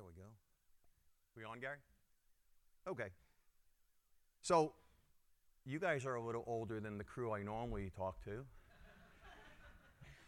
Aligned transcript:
There 0.00 0.06
we 0.06 0.22
go. 0.22 0.28
We 1.36 1.44
on, 1.44 1.60
Gary? 1.60 1.76
Okay. 2.88 3.10
So, 4.40 4.72
you 5.66 5.78
guys 5.78 6.06
are 6.06 6.14
a 6.14 6.24
little 6.24 6.42
older 6.46 6.80
than 6.80 6.96
the 6.96 7.04
crew 7.04 7.32
I 7.32 7.42
normally 7.42 7.90
talk 7.94 8.24
to. 8.24 8.42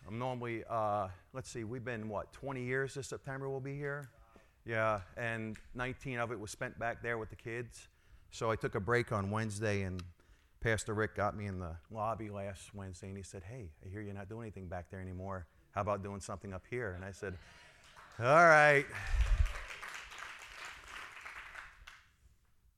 I'm 0.06 0.18
normally, 0.18 0.62
uh, 0.68 1.08
let's 1.32 1.48
see, 1.48 1.64
we've 1.64 1.84
been, 1.84 2.10
what, 2.10 2.34
20 2.34 2.62
years 2.62 2.92
this 2.92 3.06
September 3.06 3.48
we'll 3.48 3.60
be 3.60 3.74
here? 3.74 4.10
Yeah, 4.66 5.00
and 5.16 5.56
19 5.74 6.18
of 6.18 6.32
it 6.32 6.38
was 6.38 6.50
spent 6.50 6.78
back 6.78 7.02
there 7.02 7.16
with 7.16 7.30
the 7.30 7.36
kids. 7.36 7.88
So 8.30 8.50
I 8.50 8.56
took 8.56 8.74
a 8.74 8.80
break 8.80 9.10
on 9.10 9.30
Wednesday, 9.30 9.82
and 9.82 10.02
Pastor 10.60 10.92
Rick 10.92 11.16
got 11.16 11.34
me 11.34 11.46
in 11.46 11.58
the 11.58 11.76
lobby 11.90 12.28
last 12.28 12.74
Wednesday, 12.74 13.08
and 13.08 13.16
he 13.16 13.22
said, 13.22 13.42
Hey, 13.42 13.70
I 13.82 13.88
hear 13.88 14.02
you're 14.02 14.12
not 14.12 14.28
doing 14.28 14.42
anything 14.42 14.66
back 14.66 14.90
there 14.90 15.00
anymore. 15.00 15.46
How 15.70 15.80
about 15.80 16.02
doing 16.02 16.20
something 16.20 16.52
up 16.52 16.64
here? 16.68 16.92
And 16.94 17.02
I 17.06 17.12
said, 17.12 17.38
All 18.18 18.26
right. 18.26 18.84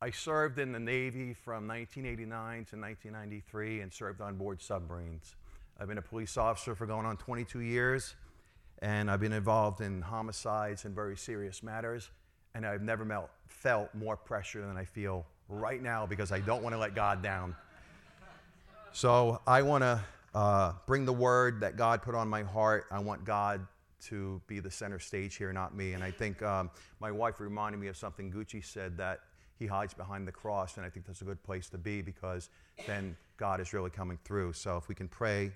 I 0.04 0.10
served 0.10 0.58
in 0.58 0.70
the 0.70 0.78
Navy 0.78 1.32
from 1.32 1.66
1989 1.66 2.66
to 2.66 2.76
1993 2.76 3.80
and 3.80 3.90
served 3.90 4.20
on 4.20 4.36
board 4.36 4.60
submarines. 4.60 5.34
I've 5.80 5.88
been 5.88 5.96
a 5.96 6.02
police 6.02 6.36
officer 6.36 6.74
for 6.74 6.84
going 6.84 7.06
on 7.06 7.16
22 7.16 7.60
years, 7.60 8.14
and 8.82 9.10
I've 9.10 9.20
been 9.20 9.32
involved 9.32 9.80
in 9.80 10.02
homicides 10.02 10.84
and 10.84 10.94
very 10.94 11.16
serious 11.16 11.62
matters, 11.62 12.10
and 12.54 12.66
I've 12.66 12.82
never 12.82 13.06
melt, 13.06 13.30
felt 13.46 13.94
more 13.94 14.14
pressure 14.14 14.66
than 14.66 14.76
I 14.76 14.84
feel 14.84 15.24
right 15.48 15.82
now 15.82 16.04
because 16.04 16.32
I 16.32 16.40
don't 16.40 16.62
want 16.62 16.74
to 16.74 16.78
let 16.78 16.94
God 16.94 17.22
down. 17.22 17.56
So 18.92 19.40
I 19.46 19.62
want 19.62 19.84
to 19.84 20.04
uh, 20.34 20.72
bring 20.86 21.06
the 21.06 21.14
word 21.14 21.60
that 21.60 21.78
God 21.78 22.02
put 22.02 22.14
on 22.14 22.28
my 22.28 22.42
heart. 22.42 22.84
I 22.90 22.98
want 22.98 23.24
God 23.24 23.66
to 24.08 24.42
be 24.48 24.60
the 24.60 24.70
center 24.70 24.98
stage 24.98 25.36
here, 25.36 25.50
not 25.50 25.74
me. 25.74 25.94
And 25.94 26.04
I 26.04 26.10
think 26.10 26.42
um, 26.42 26.68
my 27.00 27.10
wife 27.10 27.40
reminded 27.40 27.80
me 27.80 27.86
of 27.86 27.96
something 27.96 28.30
Gucci 28.30 28.62
said 28.62 28.98
that 28.98 29.20
he 29.64 29.68
hides 29.68 29.94
behind 29.94 30.28
the 30.28 30.32
cross. 30.32 30.76
And 30.76 30.84
I 30.84 30.90
think 30.90 31.06
that's 31.06 31.22
a 31.22 31.24
good 31.24 31.42
place 31.42 31.70
to 31.70 31.78
be 31.78 32.02
because 32.02 32.50
then 32.86 33.16
God 33.38 33.60
is 33.60 33.72
really 33.72 33.88
coming 33.88 34.18
through. 34.22 34.52
So 34.52 34.76
if 34.76 34.88
we 34.88 34.94
can 34.94 35.08
pray, 35.08 35.52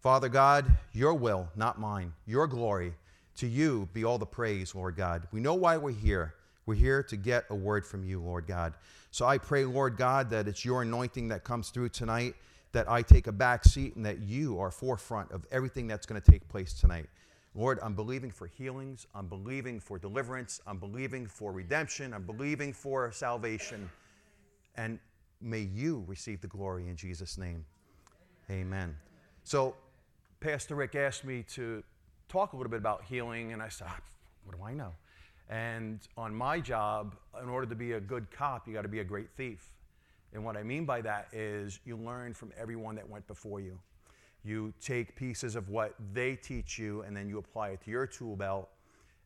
Father 0.00 0.30
God, 0.30 0.64
your 0.94 1.12
will, 1.12 1.48
not 1.54 1.78
mine, 1.78 2.14
your 2.26 2.46
glory, 2.46 2.94
to 3.36 3.46
you 3.46 3.90
be 3.92 4.04
all 4.04 4.16
the 4.16 4.24
praise, 4.24 4.74
Lord 4.74 4.96
God. 4.96 5.28
We 5.32 5.40
know 5.40 5.54
why 5.54 5.76
we're 5.76 5.92
here. 5.92 6.34
We're 6.64 6.76
here 6.76 7.02
to 7.02 7.16
get 7.16 7.44
a 7.50 7.54
word 7.54 7.84
from 7.84 8.04
you, 8.04 8.20
Lord 8.20 8.46
God. 8.46 8.72
So 9.10 9.26
I 9.26 9.36
pray, 9.36 9.66
Lord 9.66 9.98
God, 9.98 10.30
that 10.30 10.48
it's 10.48 10.64
your 10.64 10.80
anointing 10.80 11.28
that 11.28 11.44
comes 11.44 11.68
through 11.68 11.90
tonight, 11.90 12.34
that 12.72 12.90
I 12.90 13.02
take 13.02 13.26
a 13.26 13.32
back 13.32 13.64
seat, 13.64 13.96
and 13.96 14.06
that 14.06 14.20
you 14.20 14.58
are 14.58 14.70
forefront 14.70 15.30
of 15.30 15.44
everything 15.52 15.86
that's 15.86 16.06
going 16.06 16.20
to 16.20 16.30
take 16.30 16.48
place 16.48 16.72
tonight. 16.72 17.06
Lord, 17.56 17.78
I'm 17.82 17.94
believing 17.94 18.30
for 18.30 18.46
healings. 18.46 19.06
I'm 19.14 19.28
believing 19.28 19.80
for 19.80 19.98
deliverance. 19.98 20.60
I'm 20.66 20.76
believing 20.76 21.26
for 21.26 21.52
redemption. 21.52 22.12
I'm 22.12 22.24
believing 22.24 22.74
for 22.74 23.10
salvation. 23.12 23.88
And 24.76 24.98
may 25.40 25.60
you 25.60 26.04
receive 26.06 26.42
the 26.42 26.48
glory 26.48 26.88
in 26.88 26.96
Jesus' 26.96 27.38
name. 27.38 27.64
Amen. 28.50 28.94
So, 29.42 29.74
Pastor 30.38 30.74
Rick 30.74 30.96
asked 30.96 31.24
me 31.24 31.44
to 31.54 31.82
talk 32.28 32.52
a 32.52 32.56
little 32.56 32.70
bit 32.70 32.78
about 32.78 33.04
healing, 33.04 33.54
and 33.54 33.62
I 33.62 33.68
said, 33.68 33.86
ah, 33.90 34.00
What 34.44 34.58
do 34.58 34.62
I 34.62 34.74
know? 34.74 34.92
And 35.48 36.00
on 36.18 36.34
my 36.34 36.60
job, 36.60 37.16
in 37.42 37.48
order 37.48 37.66
to 37.66 37.74
be 37.74 37.92
a 37.92 38.00
good 38.00 38.30
cop, 38.30 38.68
you 38.68 38.74
got 38.74 38.82
to 38.82 38.88
be 38.88 39.00
a 39.00 39.04
great 39.04 39.30
thief. 39.30 39.72
And 40.34 40.44
what 40.44 40.58
I 40.58 40.62
mean 40.62 40.84
by 40.84 41.00
that 41.00 41.28
is 41.32 41.80
you 41.86 41.96
learn 41.96 42.34
from 42.34 42.52
everyone 42.60 42.96
that 42.96 43.08
went 43.08 43.26
before 43.26 43.60
you. 43.60 43.78
You 44.46 44.72
take 44.80 45.16
pieces 45.16 45.56
of 45.56 45.70
what 45.70 45.94
they 46.12 46.36
teach 46.36 46.78
you 46.78 47.02
and 47.02 47.16
then 47.16 47.28
you 47.28 47.38
apply 47.38 47.70
it 47.70 47.80
to 47.82 47.90
your 47.90 48.06
tool 48.06 48.36
belt. 48.36 48.68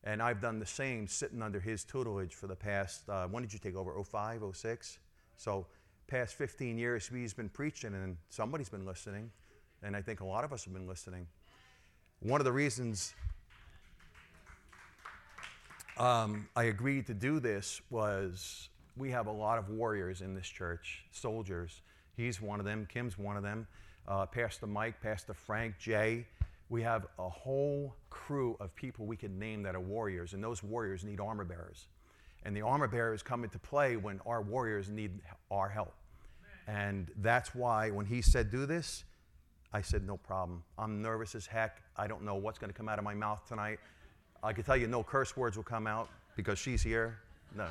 And 0.03 0.19
I've 0.19 0.41
done 0.41 0.57
the 0.57 0.65
same 0.65 1.07
sitting 1.07 1.43
under 1.43 1.59
his 1.59 1.83
tutelage 1.83 2.33
for 2.33 2.47
the 2.47 2.55
past, 2.55 3.07
uh, 3.07 3.27
when 3.27 3.43
did 3.43 3.53
you 3.53 3.59
take 3.59 3.75
over? 3.75 3.93
05, 4.03 4.41
06? 4.51 4.97
So, 5.37 5.67
past 6.07 6.33
15 6.33 6.75
years, 6.75 7.07
he's 7.07 7.35
been 7.35 7.49
preaching 7.49 7.93
and 7.93 8.17
somebody's 8.29 8.67
been 8.69 8.83
listening. 8.83 9.29
And 9.83 9.95
I 9.95 10.01
think 10.01 10.21
a 10.21 10.25
lot 10.25 10.43
of 10.43 10.53
us 10.53 10.65
have 10.65 10.73
been 10.73 10.87
listening. 10.87 11.27
One 12.21 12.41
of 12.41 12.45
the 12.45 12.51
reasons 12.51 13.13
um, 15.97 16.49
I 16.55 16.63
agreed 16.63 17.05
to 17.07 17.13
do 17.13 17.39
this 17.39 17.79
was 17.91 18.69
we 18.97 19.11
have 19.11 19.27
a 19.27 19.31
lot 19.31 19.59
of 19.59 19.69
warriors 19.69 20.21
in 20.21 20.33
this 20.33 20.47
church, 20.47 21.05
soldiers. 21.11 21.83
He's 22.17 22.41
one 22.41 22.59
of 22.59 22.65
them, 22.65 22.87
Kim's 22.91 23.19
one 23.19 23.37
of 23.37 23.43
them 23.43 23.67
uh, 24.07 24.25
Pastor 24.25 24.67
Mike, 24.67 25.01
Pastor 25.01 25.33
Frank, 25.33 25.75
Jay. 25.79 26.25
We 26.69 26.81
have 26.83 27.07
a 27.19 27.29
whole 27.29 27.95
crew 28.09 28.55
of 28.59 28.73
people 28.75 29.05
we 29.05 29.17
can 29.17 29.37
name 29.37 29.63
that 29.63 29.75
are 29.75 29.81
warriors, 29.81 30.33
and 30.33 30.43
those 30.43 30.63
warriors 30.63 31.03
need 31.03 31.19
armor 31.19 31.43
bearers. 31.43 31.87
And 32.43 32.55
the 32.55 32.61
armor 32.61 32.87
bearers 32.87 33.21
come 33.21 33.43
into 33.43 33.59
play 33.59 33.97
when 33.97 34.19
our 34.25 34.41
warriors 34.41 34.89
need 34.89 35.19
our 35.51 35.69
help. 35.69 35.93
And 36.67 37.11
that's 37.17 37.53
why 37.53 37.91
when 37.91 38.05
he 38.05 38.21
said, 38.21 38.49
Do 38.49 38.65
this, 38.65 39.03
I 39.73 39.81
said, 39.81 40.05
No 40.05 40.17
problem. 40.17 40.63
I'm 40.77 41.01
nervous 41.01 41.35
as 41.35 41.45
heck. 41.45 41.81
I 41.97 42.07
don't 42.07 42.23
know 42.23 42.35
what's 42.35 42.57
going 42.57 42.71
to 42.71 42.77
come 42.77 42.89
out 42.89 42.97
of 42.97 43.03
my 43.03 43.13
mouth 43.13 43.45
tonight. 43.47 43.79
I 44.43 44.53
can 44.53 44.63
tell 44.63 44.77
you 44.77 44.87
no 44.87 45.03
curse 45.03 45.37
words 45.37 45.55
will 45.55 45.63
come 45.63 45.85
out 45.85 46.09
because 46.35 46.57
she's 46.57 46.81
here. 46.81 47.19
No. 47.55 47.67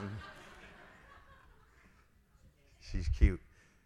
She's 2.81 3.09
cute. 3.09 3.41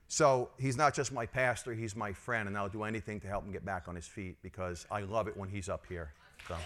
So 0.08 0.50
he's 0.58 0.76
not 0.76 0.94
just 0.94 1.12
my 1.12 1.26
pastor, 1.26 1.74
he's 1.74 1.96
my 1.96 2.12
friend, 2.12 2.48
and 2.48 2.56
I'll 2.56 2.68
do 2.68 2.84
anything 2.84 3.20
to 3.20 3.26
help 3.26 3.44
him 3.44 3.52
get 3.52 3.64
back 3.64 3.88
on 3.88 3.94
his 3.94 4.06
feet 4.06 4.36
because 4.42 4.86
I 4.90 5.00
love 5.00 5.28
it 5.28 5.36
when 5.36 5.48
he's 5.48 5.68
up 5.68 5.86
here. 5.88 6.12
So. 6.46 6.56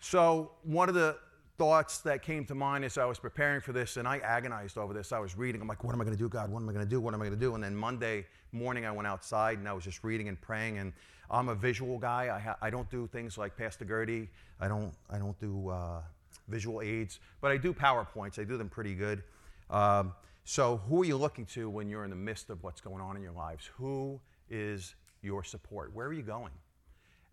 So, 0.00 0.52
one 0.62 0.88
of 0.88 0.94
the 0.94 1.16
thoughts 1.58 1.98
that 1.98 2.22
came 2.22 2.44
to 2.44 2.54
mind 2.54 2.84
as 2.84 2.98
I 2.98 3.04
was 3.06 3.18
preparing 3.18 3.60
for 3.60 3.72
this, 3.72 3.96
and 3.96 4.06
I 4.06 4.18
agonized 4.18 4.78
over 4.78 4.92
this. 4.92 5.12
I 5.12 5.18
was 5.18 5.36
reading, 5.36 5.60
I'm 5.60 5.68
like, 5.68 5.82
what 5.82 5.94
am 5.94 6.00
I 6.00 6.04
going 6.04 6.16
to 6.16 6.22
do, 6.22 6.28
God? 6.28 6.50
What 6.50 6.62
am 6.62 6.68
I 6.68 6.72
going 6.72 6.84
to 6.84 6.88
do? 6.88 7.00
What 7.00 7.14
am 7.14 7.20
I 7.22 7.24
going 7.24 7.38
to 7.38 7.44
do? 7.44 7.54
And 7.54 7.64
then 7.64 7.74
Monday 7.74 8.26
morning, 8.52 8.86
I 8.86 8.92
went 8.92 9.06
outside 9.08 9.58
and 9.58 9.68
I 9.68 9.72
was 9.72 9.84
just 9.84 10.04
reading 10.04 10.28
and 10.28 10.40
praying. 10.40 10.78
And 10.78 10.92
I'm 11.30 11.48
a 11.48 11.54
visual 11.54 11.98
guy. 11.98 12.30
I, 12.34 12.38
ha- 12.38 12.56
I 12.60 12.70
don't 12.70 12.88
do 12.90 13.08
things 13.08 13.36
like 13.38 13.56
Pastor 13.56 13.84
Gertie. 13.84 14.28
I 14.60 14.68
don't, 14.68 14.92
I 15.10 15.18
don't 15.18 15.38
do 15.40 15.70
uh, 15.70 16.02
visual 16.48 16.82
aids, 16.82 17.20
but 17.40 17.50
I 17.50 17.56
do 17.56 17.72
PowerPoints. 17.72 18.38
I 18.38 18.44
do 18.44 18.56
them 18.56 18.68
pretty 18.68 18.94
good. 18.94 19.22
Um, 19.70 20.12
so, 20.44 20.80
who 20.88 21.02
are 21.02 21.04
you 21.04 21.16
looking 21.16 21.44
to 21.46 21.68
when 21.68 21.88
you're 21.88 22.04
in 22.04 22.10
the 22.10 22.16
midst 22.16 22.50
of 22.50 22.62
what's 22.62 22.80
going 22.80 23.00
on 23.00 23.16
in 23.16 23.22
your 23.22 23.32
lives? 23.32 23.68
Who 23.76 24.20
is 24.48 24.94
your 25.22 25.42
support? 25.42 25.92
Where 25.92 26.06
are 26.06 26.12
you 26.12 26.22
going? 26.22 26.52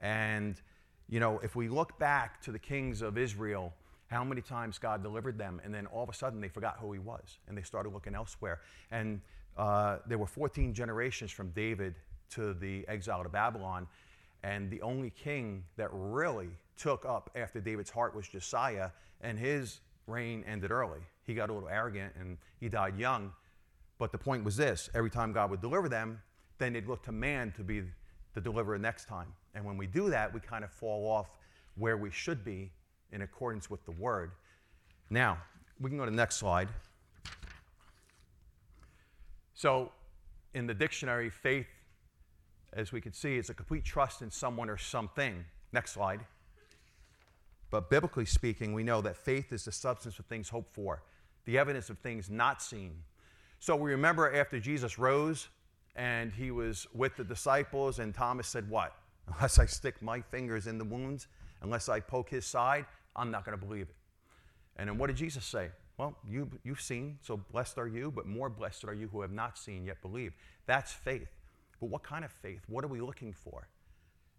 And, 0.01 0.59
you 1.07 1.19
know, 1.19 1.39
if 1.43 1.55
we 1.55 1.69
look 1.69 1.99
back 1.99 2.41
to 2.41 2.51
the 2.51 2.57
kings 2.57 3.01
of 3.01 3.17
Israel, 3.17 3.73
how 4.07 4.23
many 4.23 4.41
times 4.41 4.79
God 4.79 5.03
delivered 5.03 5.37
them, 5.37 5.61
and 5.63 5.73
then 5.73 5.85
all 5.87 6.03
of 6.03 6.09
a 6.09 6.13
sudden 6.13 6.41
they 6.41 6.47
forgot 6.47 6.77
who 6.79 6.91
He 6.91 6.99
was, 6.99 7.37
and 7.47 7.57
they 7.57 7.61
started 7.61 7.93
looking 7.93 8.15
elsewhere. 8.15 8.61
And 8.91 9.21
uh, 9.57 9.97
there 10.07 10.17
were 10.17 10.27
14 10.27 10.73
generations 10.73 11.31
from 11.31 11.49
David 11.49 11.95
to 12.31 12.53
the 12.53 12.83
exile 12.87 13.23
to 13.23 13.29
Babylon, 13.29 13.87
and 14.43 14.69
the 14.69 14.81
only 14.81 15.09
king 15.09 15.63
that 15.77 15.89
really 15.91 16.49
took 16.77 17.05
up 17.05 17.29
after 17.35 17.61
David's 17.61 17.89
heart 17.89 18.15
was 18.15 18.27
Josiah, 18.27 18.89
and 19.21 19.39
his 19.39 19.79
reign 20.07 20.43
ended 20.45 20.71
early. 20.71 20.99
He 21.25 21.33
got 21.33 21.49
a 21.49 21.53
little 21.53 21.69
arrogant 21.69 22.13
and 22.19 22.37
he 22.59 22.67
died 22.67 22.99
young. 22.99 23.31
But 23.97 24.11
the 24.11 24.17
point 24.17 24.43
was 24.43 24.57
this 24.57 24.89
every 24.93 25.09
time 25.09 25.31
God 25.31 25.49
would 25.49 25.61
deliver 25.61 25.87
them, 25.87 26.21
then 26.57 26.73
they'd 26.73 26.87
look 26.87 27.03
to 27.03 27.11
man 27.11 27.53
to 27.55 27.63
be 27.63 27.83
the 28.33 28.41
deliverer 28.41 28.77
next 28.77 29.07
time. 29.07 29.27
And 29.55 29.63
when 29.63 29.77
we 29.77 29.87
do 29.87 30.09
that, 30.09 30.33
we 30.33 30.39
kind 30.39 30.63
of 30.63 30.71
fall 30.71 31.07
off 31.09 31.27
where 31.75 31.97
we 31.97 32.11
should 32.11 32.43
be 32.43 32.71
in 33.11 33.21
accordance 33.21 33.69
with 33.69 33.85
the 33.85 33.91
word. 33.91 34.31
Now, 35.09 35.37
we 35.79 35.89
can 35.89 35.97
go 35.97 36.05
to 36.05 36.11
the 36.11 36.17
next 36.17 36.37
slide. 36.37 36.67
So, 39.53 39.91
in 40.53 40.67
the 40.67 40.73
dictionary, 40.73 41.29
faith, 41.29 41.67
as 42.75 42.91
we 42.91 43.01
can 43.01 43.13
see, 43.13 43.37
is 43.37 43.49
a 43.49 43.53
complete 43.53 43.83
trust 43.83 44.21
in 44.21 44.31
someone 44.31 44.69
or 44.69 44.77
something. 44.77 45.45
Next 45.71 45.91
slide. 45.91 46.21
But 47.69 47.89
biblically 47.89 48.25
speaking, 48.25 48.73
we 48.73 48.83
know 48.83 49.01
that 49.01 49.17
faith 49.17 49.51
is 49.51 49.65
the 49.65 49.71
substance 49.71 50.19
of 50.19 50.25
things 50.25 50.49
hoped 50.49 50.73
for, 50.73 51.01
the 51.45 51.57
evidence 51.57 51.89
of 51.89 51.97
things 51.99 52.29
not 52.29 52.61
seen. 52.61 52.93
So 53.59 53.75
we 53.75 53.91
remember 53.91 54.33
after 54.35 54.59
Jesus 54.59 54.99
rose 54.99 55.47
and 55.95 56.31
he 56.31 56.51
was 56.51 56.87
with 56.93 57.15
the 57.15 57.23
disciples, 57.23 57.99
and 57.99 58.13
Thomas 58.13 58.47
said, 58.47 58.69
What? 58.69 58.95
Unless 59.35 59.59
I 59.59 59.65
stick 59.65 60.01
my 60.01 60.21
fingers 60.21 60.67
in 60.67 60.77
the 60.77 60.83
wounds, 60.83 61.27
unless 61.61 61.87
I 61.87 61.99
poke 62.01 62.29
his 62.29 62.45
side, 62.45 62.85
I'm 63.15 63.31
not 63.31 63.45
going 63.45 63.57
to 63.57 63.65
believe 63.65 63.83
it. 63.89 63.95
And 64.75 64.89
then 64.89 64.97
what 64.97 65.07
did 65.07 65.15
Jesus 65.15 65.45
say? 65.45 65.69
Well, 65.97 66.17
you, 66.27 66.49
you've 66.63 66.81
seen, 66.81 67.19
so 67.21 67.37
blessed 67.37 67.77
are 67.77 67.87
you, 67.87 68.11
but 68.11 68.25
more 68.25 68.49
blessed 68.49 68.83
are 68.85 68.93
you 68.93 69.07
who 69.07 69.21
have 69.21 69.31
not 69.31 69.57
seen 69.57 69.85
yet 69.85 70.01
believe. 70.01 70.33
That's 70.65 70.91
faith. 70.91 71.29
But 71.83 71.89
what 71.89 72.03
kind 72.03 72.23
of 72.23 72.31
faith? 72.31 72.61
What 72.67 72.85
are 72.85 72.87
we 72.87 73.01
looking 73.01 73.33
for? 73.33 73.67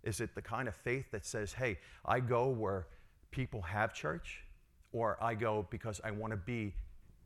Is 0.02 0.22
it 0.22 0.34
the 0.34 0.40
kind 0.40 0.66
of 0.66 0.74
faith 0.74 1.10
that 1.10 1.26
says, 1.26 1.52
hey, 1.52 1.76
I 2.02 2.18
go 2.18 2.48
where 2.48 2.86
people 3.32 3.60
have 3.60 3.92
church, 3.92 4.40
or 4.94 5.18
I 5.20 5.34
go 5.34 5.66
because 5.68 6.00
I 6.02 6.10
want 6.10 6.30
to 6.30 6.38
be 6.38 6.72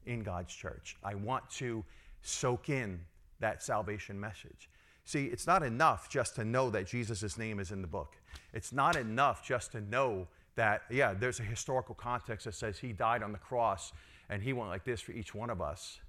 in 0.07 0.25
God's 0.25 0.53
church. 0.53 0.97
I 1.05 1.15
want 1.15 1.49
to 1.51 1.85
soak 2.23 2.69
in 2.69 2.99
that 3.39 3.63
salvation 3.63 4.19
message. 4.19 4.69
See, 5.05 5.27
it's 5.27 5.47
not 5.47 5.63
enough 5.63 6.11
just 6.11 6.35
to 6.35 6.45
know 6.45 6.69
that 6.71 6.89
Jesus' 6.89 7.39
name 7.39 7.61
is 7.61 7.71
in 7.71 7.81
the 7.81 7.87
book. 7.87 8.17
It's 8.53 8.73
not 8.73 8.97
enough 8.97 9.47
just 9.47 9.71
to 9.71 9.81
know 9.83 10.27
that, 10.57 10.83
yeah, 10.91 11.15
there's 11.15 11.39
a 11.39 11.45
historical 11.45 11.95
context 11.95 12.47
that 12.47 12.57
says 12.57 12.77
he 12.77 12.93
died 12.93 13.23
on 13.23 13.31
the 13.31 13.39
cross 13.39 13.93
and 14.29 14.43
he 14.43 14.53
went 14.53 14.69
like 14.69 14.83
this 14.83 15.01
for 15.01 15.13
each 15.13 15.33
one 15.33 15.49
of 15.49 15.61
us. 15.61 16.01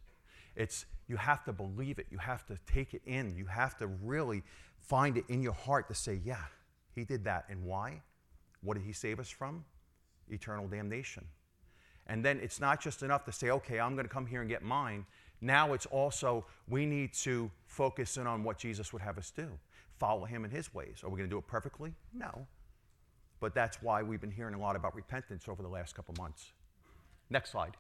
It's 0.60 0.86
you 1.08 1.16
have 1.16 1.44
to 1.46 1.54
believe 1.54 1.98
it. 1.98 2.08
You 2.12 2.20
have 2.20 2.46
to 2.48 2.58
take 2.72 2.94
it 2.94 3.02
in. 3.06 3.36
You 3.36 3.46
have 3.46 3.78
to 3.78 3.88
really 3.88 4.44
find 4.78 5.18
it 5.18 5.24
in 5.30 5.42
your 5.42 5.54
heart 5.54 5.88
to 5.88 5.96
say, 5.96 6.20
yeah, 6.24 6.44
he 6.94 7.06
did 7.06 7.24
that. 7.24 7.46
And 7.50 7.64
why? 7.64 8.04
What 8.62 8.76
did 8.76 8.84
he 8.84 8.92
save 8.92 9.20
us 9.20 9.30
from? 9.30 9.64
Eternal 10.30 10.68
damnation. 10.68 11.26
And 12.08 12.24
then 12.24 12.40
it's 12.44 12.60
not 12.60 12.82
just 12.82 13.02
enough 13.04 13.24
to 13.26 13.32
say, 13.32 13.50
okay, 13.52 13.80
I'm 13.80 13.94
going 13.94 14.06
to 14.06 14.14
come 14.14 14.28
here 14.28 14.42
and 14.42 14.50
get 14.50 14.62
mine. 14.62 15.06
Now 15.42 15.74
it's 15.74 15.86
also, 15.86 16.46
we 16.68 16.86
need 16.86 17.14
to 17.14 17.50
focus 17.66 18.18
in 18.18 18.28
on 18.28 18.44
what 18.44 18.58
Jesus 18.58 18.92
would 18.92 19.02
have 19.02 19.18
us 19.18 19.32
do. 19.32 19.48
Follow 19.98 20.26
him 20.26 20.44
in 20.44 20.52
his 20.52 20.74
ways. 20.74 21.02
Are 21.04 21.10
we 21.10 21.18
going 21.18 21.30
to 21.30 21.34
do 21.34 21.38
it 21.38 21.48
perfectly? 21.48 21.94
No. 22.14 22.46
But 23.40 23.56
that's 23.56 23.82
why 23.82 24.04
we've 24.04 24.20
been 24.20 24.32
hearing 24.32 24.56
a 24.56 24.60
lot 24.60 24.76
about 24.76 24.94
repentance 24.94 25.48
over 25.48 25.64
the 25.64 25.70
last 25.70 25.96
couple 25.96 26.14
months. 26.20 26.52
Next 27.30 27.52
slide. 27.52 27.78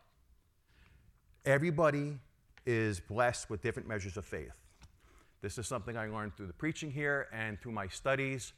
Everybody 1.43 2.19
is 2.65 2.99
blessed 2.99 3.49
with 3.49 3.61
different 3.61 3.87
measures 3.87 4.17
of 4.17 4.25
faith. 4.25 4.51
This 5.41 5.57
is 5.57 5.67
something 5.67 5.95
I 5.97 6.07
learned 6.07 6.35
through 6.35 6.47
the 6.47 6.53
preaching 6.53 6.91
here 6.91 7.27
and 7.31 7.59
through 7.59 7.71
my 7.71 7.87
studies. 7.87 8.53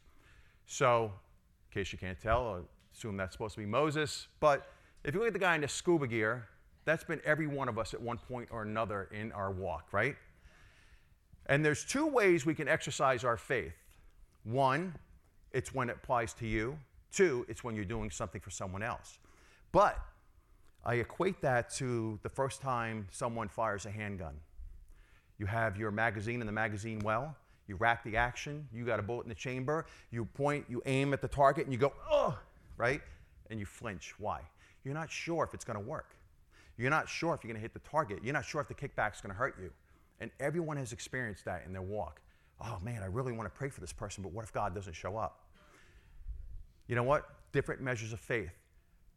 So, 0.66 1.12
in 1.70 1.80
case 1.80 1.92
you 1.92 2.00
can't 2.00 2.20
tell, 2.20 2.56
I 2.56 2.60
assume 2.96 3.18
that's 3.18 3.34
supposed 3.34 3.56
to 3.56 3.62
be 3.62 3.68
Moses. 3.68 4.28
But 4.40 4.72
if 5.04 5.14
you 5.14 5.20
look 5.20 5.28
at 5.28 5.34
the 5.34 5.40
guy 5.40 5.56
in 5.56 5.62
the 5.62 5.68
scuba 5.68 6.08
gear, 6.08 6.48
that's 6.86 7.04
been 7.04 7.22
every 7.24 7.48
one 7.48 7.70
of 7.70 7.78
us 7.78 7.94
at 7.94 8.02
one 8.02 8.18
point 8.18 8.50
or 8.52 8.64
another 8.64 9.10
in 9.12 9.32
our 9.32 9.52
walk, 9.52 9.90
right? 9.92 10.16
And 11.46 11.64
there's 11.64 11.86
two 11.86 12.08
ways 12.08 12.46
we 12.46 12.56
can 12.56 12.68
exercise 12.68 13.24
our 13.24 13.38
faith. 13.38 13.74
One, 14.44 14.96
it's 15.52 15.74
when 15.74 15.90
it 15.90 15.98
applies 16.02 16.34
to 16.36 16.48
you. 16.48 16.78
Two, 17.12 17.46
it's 17.50 17.64
when 17.64 17.76
you're 17.76 17.86
doing 17.86 18.10
something 18.10 18.42
for 18.42 18.50
someone 18.50 18.82
else. 18.82 19.20
But 19.72 20.00
I 20.84 20.96
equate 20.96 21.42
that 21.42 21.70
to 21.76 22.20
the 22.24 22.30
first 22.30 22.62
time 22.62 23.08
someone 23.12 23.48
fires 23.48 23.86
a 23.86 23.92
handgun. 23.92 24.36
You 25.38 25.46
have 25.46 25.78
your 25.78 25.92
magazine 25.92 26.42
in 26.42 26.48
the 26.48 26.54
magazine 26.54 27.00
well, 27.00 27.36
you 27.68 27.76
rack 27.76 28.04
the 28.04 28.18
action, 28.18 28.68
you 28.74 28.86
got 28.86 29.00
a 29.00 29.04
bullet 29.04 29.24
in 29.24 29.30
the 29.30 29.36
chamber, 29.36 29.86
you 30.12 30.26
point, 30.26 30.66
you 30.68 30.82
aim 30.86 31.14
at 31.14 31.22
the 31.22 31.28
target, 31.28 31.66
and 31.66 31.74
you 31.74 31.80
go, 31.80 31.94
oh, 32.10 32.38
right? 32.78 33.02
And 33.50 33.60
you 33.60 33.66
flinch. 33.66 34.16
Why? 34.18 34.42
You're 34.84 34.94
not 34.94 35.10
sure 35.10 35.44
if 35.44 35.54
it's 35.54 35.64
going 35.64 35.80
to 35.80 35.86
work. 35.86 36.16
You're 36.78 36.90
not 36.90 37.08
sure 37.08 37.36
if 37.36 37.44
you're 37.44 37.50
going 37.50 37.60
to 37.60 37.62
hit 37.62 37.74
the 37.74 37.88
target. 37.88 38.20
You're 38.24 38.34
not 38.34 38.46
sure 38.46 38.60
if 38.62 38.68
the 38.68 38.74
kickback's 38.74 39.22
going 39.22 39.32
to 39.32 39.38
hurt 39.38 39.56
you. 39.62 39.72
And 40.20 40.32
everyone 40.40 40.78
has 40.78 40.94
experienced 40.94 41.46
that 41.46 41.64
in 41.66 41.74
their 41.74 41.82
walk. 41.82 42.22
Oh 42.60 42.80
man, 42.84 43.02
I 43.04 43.08
really 43.08 43.32
want 43.32 43.52
to 43.52 43.58
pray 43.58 43.70
for 43.70 43.82
this 43.82 43.94
person, 43.94 44.24
but 44.24 44.32
what 44.32 44.44
if 44.44 44.54
God 44.54 44.76
doesn't 44.76 44.94
show 44.94 45.18
up? 45.18 45.46
You 46.88 46.96
know 46.96 47.04
what? 47.04 47.30
Different 47.52 47.82
measures 47.82 48.14
of 48.14 48.20
faith. 48.20 48.52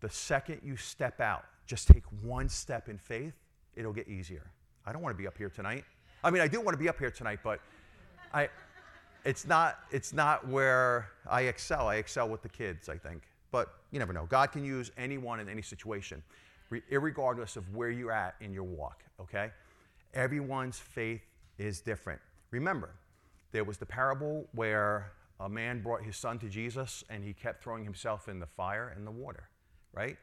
The 0.00 0.10
second 0.10 0.60
you 0.62 0.76
step 0.76 1.20
out, 1.20 1.44
just 1.66 1.88
take 1.88 2.04
one 2.22 2.48
step 2.48 2.88
in 2.88 2.98
faith, 2.98 3.34
it'll 3.74 3.92
get 3.92 4.08
easier. 4.08 4.50
I 4.86 4.92
don't 4.92 5.02
want 5.02 5.16
to 5.16 5.20
be 5.20 5.26
up 5.26 5.36
here 5.38 5.48
tonight. 5.48 5.84
I 6.22 6.30
mean, 6.30 6.42
I 6.42 6.48
do 6.48 6.60
want 6.60 6.74
to 6.74 6.82
be 6.82 6.88
up 6.88 6.98
here 6.98 7.10
tonight, 7.10 7.40
but 7.42 7.60
I, 8.32 8.48
it's, 9.24 9.46
not, 9.46 9.78
it's 9.90 10.12
not 10.12 10.46
where 10.48 11.10
I 11.28 11.42
excel. 11.42 11.88
I 11.88 11.96
excel 11.96 12.28
with 12.28 12.42
the 12.42 12.48
kids, 12.48 12.88
I 12.88 12.96
think. 12.96 13.22
But 13.50 13.72
you 13.90 13.98
never 13.98 14.12
know. 14.12 14.26
God 14.26 14.52
can 14.52 14.64
use 14.64 14.90
anyone 14.98 15.40
in 15.40 15.48
any 15.48 15.62
situation, 15.62 16.22
regardless 16.90 17.56
of 17.56 17.74
where 17.74 17.90
you're 17.90 18.12
at 18.12 18.34
in 18.40 18.52
your 18.52 18.64
walk, 18.64 19.04
okay? 19.20 19.50
Everyone's 20.12 20.78
faith 20.78 21.22
is 21.58 21.80
different. 21.80 22.20
Remember, 22.50 22.90
there 23.52 23.64
was 23.64 23.78
the 23.78 23.86
parable 23.86 24.46
where 24.52 25.12
a 25.40 25.48
man 25.48 25.82
brought 25.82 26.02
his 26.02 26.16
son 26.16 26.38
to 26.40 26.48
Jesus 26.48 27.04
and 27.08 27.22
he 27.22 27.32
kept 27.32 27.62
throwing 27.62 27.84
himself 27.84 28.28
in 28.28 28.40
the 28.40 28.46
fire 28.46 28.92
and 28.96 29.06
the 29.06 29.10
water, 29.10 29.48
right? 29.92 30.16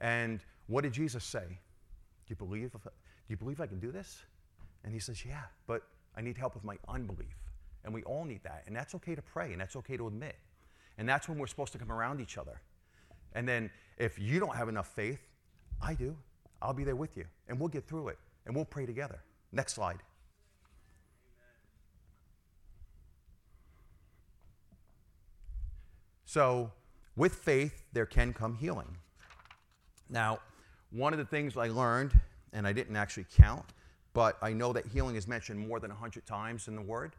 And 0.00 0.40
what 0.66 0.82
did 0.82 0.92
Jesus 0.92 1.24
say? 1.24 1.44
Do 1.46 2.28
you 2.28 2.36
believe, 2.36 2.72
do 2.72 2.90
you 3.28 3.36
believe 3.36 3.60
I 3.60 3.66
can 3.66 3.80
do 3.80 3.92
this? 3.92 4.22
And 4.84 4.92
he 4.92 5.00
says, 5.00 5.24
Yeah, 5.24 5.42
but 5.66 5.82
I 6.16 6.20
need 6.20 6.36
help 6.36 6.54
with 6.54 6.64
my 6.64 6.76
unbelief. 6.88 7.36
And 7.84 7.92
we 7.92 8.02
all 8.04 8.24
need 8.24 8.42
that. 8.44 8.64
And 8.66 8.74
that's 8.74 8.94
okay 8.94 9.14
to 9.14 9.22
pray 9.22 9.52
and 9.52 9.60
that's 9.60 9.76
okay 9.76 9.96
to 9.96 10.06
admit. 10.06 10.36
And 10.96 11.08
that's 11.08 11.28
when 11.28 11.38
we're 11.38 11.46
supposed 11.46 11.72
to 11.72 11.78
come 11.78 11.92
around 11.92 12.20
each 12.20 12.38
other. 12.38 12.60
And 13.34 13.46
then 13.46 13.70
if 13.98 14.18
you 14.18 14.40
don't 14.40 14.54
have 14.54 14.68
enough 14.68 14.88
faith, 14.88 15.20
I 15.82 15.94
do. 15.94 16.16
I'll 16.62 16.72
be 16.72 16.84
there 16.84 16.96
with 16.96 17.16
you. 17.16 17.24
And 17.48 17.58
we'll 17.58 17.68
get 17.68 17.86
through 17.86 18.08
it. 18.08 18.18
And 18.46 18.54
we'll 18.54 18.64
pray 18.64 18.86
together. 18.86 19.20
Next 19.52 19.74
slide. 19.74 19.98
So, 26.24 26.72
with 27.16 27.34
faith, 27.34 27.84
there 27.92 28.06
can 28.06 28.32
come 28.32 28.54
healing. 28.54 28.96
Now, 30.08 30.40
one 30.94 31.12
of 31.12 31.18
the 31.18 31.24
things 31.24 31.56
I 31.56 31.68
learned, 31.68 32.18
and 32.52 32.66
I 32.66 32.72
didn't 32.72 32.94
actually 32.94 33.26
count, 33.36 33.64
but 34.12 34.38
I 34.40 34.52
know 34.52 34.72
that 34.72 34.86
healing 34.86 35.16
is 35.16 35.26
mentioned 35.26 35.58
more 35.58 35.80
than 35.80 35.90
100 35.90 36.24
times 36.24 36.68
in 36.68 36.76
the 36.76 36.82
Word. 36.82 37.16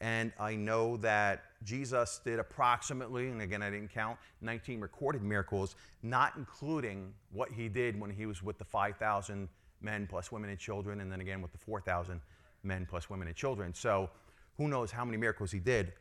And 0.00 0.32
I 0.38 0.54
know 0.54 0.96
that 0.98 1.42
Jesus 1.64 2.20
did 2.24 2.38
approximately, 2.38 3.28
and 3.28 3.42
again, 3.42 3.62
I 3.62 3.68
didn't 3.68 3.92
count, 3.92 4.16
19 4.40 4.80
recorded 4.80 5.22
miracles, 5.22 5.74
not 6.02 6.34
including 6.36 7.12
what 7.32 7.50
he 7.50 7.68
did 7.68 8.00
when 8.00 8.10
he 8.10 8.26
was 8.26 8.42
with 8.42 8.58
the 8.58 8.64
5,000 8.64 9.48
men 9.82 10.06
plus 10.08 10.30
women 10.30 10.48
and 10.48 10.58
children, 10.58 11.00
and 11.00 11.10
then 11.10 11.20
again 11.20 11.42
with 11.42 11.52
the 11.52 11.58
4,000 11.58 12.20
men 12.62 12.86
plus 12.88 13.10
women 13.10 13.26
and 13.26 13.36
children. 13.36 13.74
So 13.74 14.08
who 14.56 14.68
knows 14.68 14.90
how 14.90 15.04
many 15.04 15.16
miracles 15.16 15.50
he 15.50 15.58
did. 15.58 15.92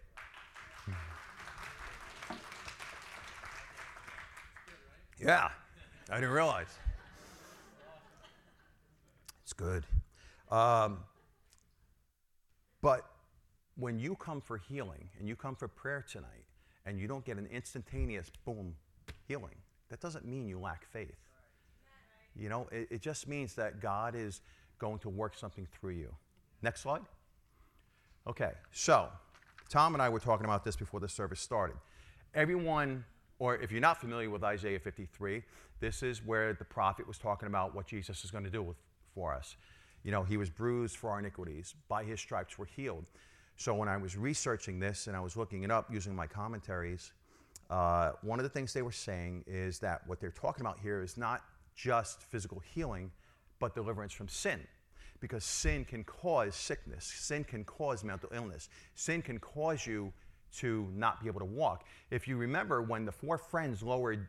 Yeah, 5.19 5.49
I 6.09 6.15
didn't 6.15 6.29
realize. 6.29 6.77
Good. 9.59 9.83
Um, 10.49 10.99
but 12.81 13.05
when 13.75 13.99
you 13.99 14.15
come 14.15 14.39
for 14.39 14.57
healing 14.57 15.09
and 15.19 15.27
you 15.27 15.35
come 15.35 15.53
for 15.53 15.67
prayer 15.67 16.05
tonight 16.09 16.45
and 16.85 16.97
you 16.97 17.09
don't 17.09 17.25
get 17.25 17.37
an 17.37 17.45
instantaneous 17.51 18.31
boom 18.45 18.73
healing, 19.27 19.55
that 19.89 19.99
doesn't 19.99 20.25
mean 20.25 20.47
you 20.47 20.59
lack 20.59 20.85
faith. 20.85 21.17
You 22.37 22.47
know, 22.47 22.69
it, 22.71 22.87
it 22.89 23.01
just 23.01 23.27
means 23.27 23.53
that 23.55 23.81
God 23.81 24.15
is 24.15 24.39
going 24.77 24.99
to 24.99 25.09
work 25.09 25.35
something 25.35 25.67
through 25.77 25.95
you. 25.95 26.15
Next 26.61 26.79
slide. 26.79 27.01
Okay, 28.27 28.51
so 28.71 29.09
Tom 29.67 29.93
and 29.93 30.01
I 30.01 30.07
were 30.07 30.21
talking 30.21 30.45
about 30.45 30.63
this 30.63 30.77
before 30.77 31.01
the 31.01 31.09
service 31.09 31.41
started. 31.41 31.75
Everyone, 32.33 33.03
or 33.39 33.57
if 33.57 33.73
you're 33.73 33.81
not 33.81 33.99
familiar 33.99 34.29
with 34.29 34.41
Isaiah 34.41 34.79
53, 34.79 35.43
this 35.81 36.01
is 36.01 36.25
where 36.25 36.53
the 36.53 36.63
prophet 36.63 37.05
was 37.05 37.17
talking 37.17 37.47
about 37.47 37.75
what 37.75 37.87
Jesus 37.87 38.23
is 38.23 38.31
going 38.31 38.45
to 38.45 38.49
do 38.49 38.63
with, 38.63 38.77
for 39.19 39.33
us. 39.33 39.57
You 40.03 40.11
know, 40.11 40.23
he 40.23 40.37
was 40.37 40.49
bruised 40.49 40.95
for 40.95 41.09
our 41.09 41.19
iniquities, 41.19 41.75
by 41.89 42.05
his 42.05 42.21
stripes 42.21 42.57
we're 42.57 42.67
healed. 42.67 43.05
So 43.57 43.75
when 43.75 43.89
I 43.89 43.97
was 43.97 44.15
researching 44.15 44.79
this 44.79 45.07
and 45.07 45.17
I 45.17 45.19
was 45.19 45.35
looking 45.35 45.63
it 45.63 45.71
up 45.71 45.91
using 45.91 46.15
my 46.15 46.25
commentaries, 46.25 47.11
uh, 47.69 48.13
one 48.21 48.39
of 48.39 48.43
the 48.43 48.49
things 48.49 48.71
they 48.71 48.81
were 48.81 48.93
saying 48.93 49.43
is 49.45 49.79
that 49.79 50.07
what 50.07 50.21
they're 50.21 50.31
talking 50.31 50.65
about 50.65 50.79
here 50.79 51.01
is 51.01 51.17
not 51.17 51.41
just 51.75 52.23
physical 52.23 52.61
healing, 52.73 53.11
but 53.59 53.75
deliverance 53.75 54.13
from 54.13 54.29
sin. 54.29 54.61
Because 55.19 55.43
sin 55.43 55.83
can 55.83 56.05
cause 56.05 56.55
sickness, 56.55 57.03
sin 57.03 57.43
can 57.43 57.65
cause 57.65 58.05
mental 58.05 58.29
illness, 58.33 58.69
sin 58.95 59.21
can 59.21 59.37
cause 59.37 59.85
you 59.85 60.13
to 60.59 60.87
not 60.95 61.21
be 61.21 61.27
able 61.27 61.41
to 61.41 61.45
walk. 61.45 61.83
If 62.09 62.25
you 62.25 62.37
remember 62.37 62.81
when 62.81 63.03
the 63.03 63.11
four 63.11 63.37
friends 63.37 63.83
lowered 63.83 64.25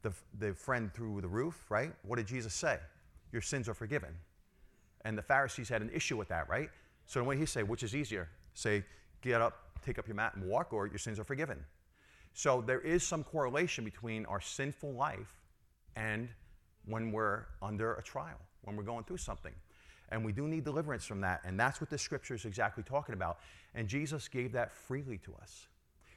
the, 0.00 0.14
the 0.38 0.54
friend 0.54 0.90
through 0.94 1.20
the 1.20 1.28
roof, 1.28 1.66
right? 1.68 1.92
What 2.06 2.16
did 2.16 2.26
Jesus 2.26 2.54
say? 2.54 2.78
Your 3.32 3.42
sins 3.42 3.68
are 3.68 3.74
forgiven. 3.74 4.14
And 5.04 5.16
the 5.16 5.22
Pharisees 5.22 5.68
had 5.68 5.82
an 5.82 5.90
issue 5.94 6.16
with 6.16 6.28
that, 6.28 6.48
right? 6.48 6.70
So 7.06 7.24
did 7.24 7.38
he 7.38 7.46
say? 7.46 7.62
Which 7.62 7.82
is 7.82 7.94
easier? 7.94 8.28
Say, 8.54 8.84
get 9.22 9.40
up, 9.40 9.80
take 9.84 9.98
up 9.98 10.06
your 10.06 10.16
mat 10.16 10.34
and 10.34 10.44
walk, 10.44 10.72
or 10.72 10.86
your 10.86 10.98
sins 10.98 11.18
are 11.18 11.24
forgiven. 11.24 11.64
So 12.32 12.62
there 12.64 12.80
is 12.80 13.02
some 13.02 13.24
correlation 13.24 13.84
between 13.84 14.26
our 14.26 14.40
sinful 14.40 14.92
life 14.92 15.40
and 15.96 16.28
when 16.86 17.12
we're 17.12 17.46
under 17.62 17.94
a 17.94 18.02
trial, 18.02 18.38
when 18.62 18.76
we're 18.76 18.84
going 18.84 19.04
through 19.04 19.18
something. 19.18 19.52
And 20.10 20.24
we 20.24 20.32
do 20.32 20.48
need 20.48 20.64
deliverance 20.64 21.04
from 21.04 21.20
that. 21.20 21.40
And 21.44 21.58
that's 21.58 21.80
what 21.80 21.90
the 21.90 21.98
scripture 21.98 22.34
is 22.34 22.44
exactly 22.44 22.82
talking 22.82 23.14
about. 23.14 23.38
And 23.74 23.88
Jesus 23.88 24.28
gave 24.28 24.52
that 24.52 24.72
freely 24.72 25.18
to 25.18 25.34
us. 25.40 25.68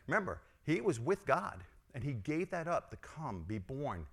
Remember, 0.08 0.42
he 0.66 0.82
was 0.82 1.00
with 1.00 1.26
God 1.26 1.60
and 1.94 2.04
he 2.04 2.14
gave 2.14 2.50
that 2.52 2.68
up 2.68 2.90
to 2.90 2.98
come, 2.98 3.46
be 3.48 3.60
born 3.60 4.06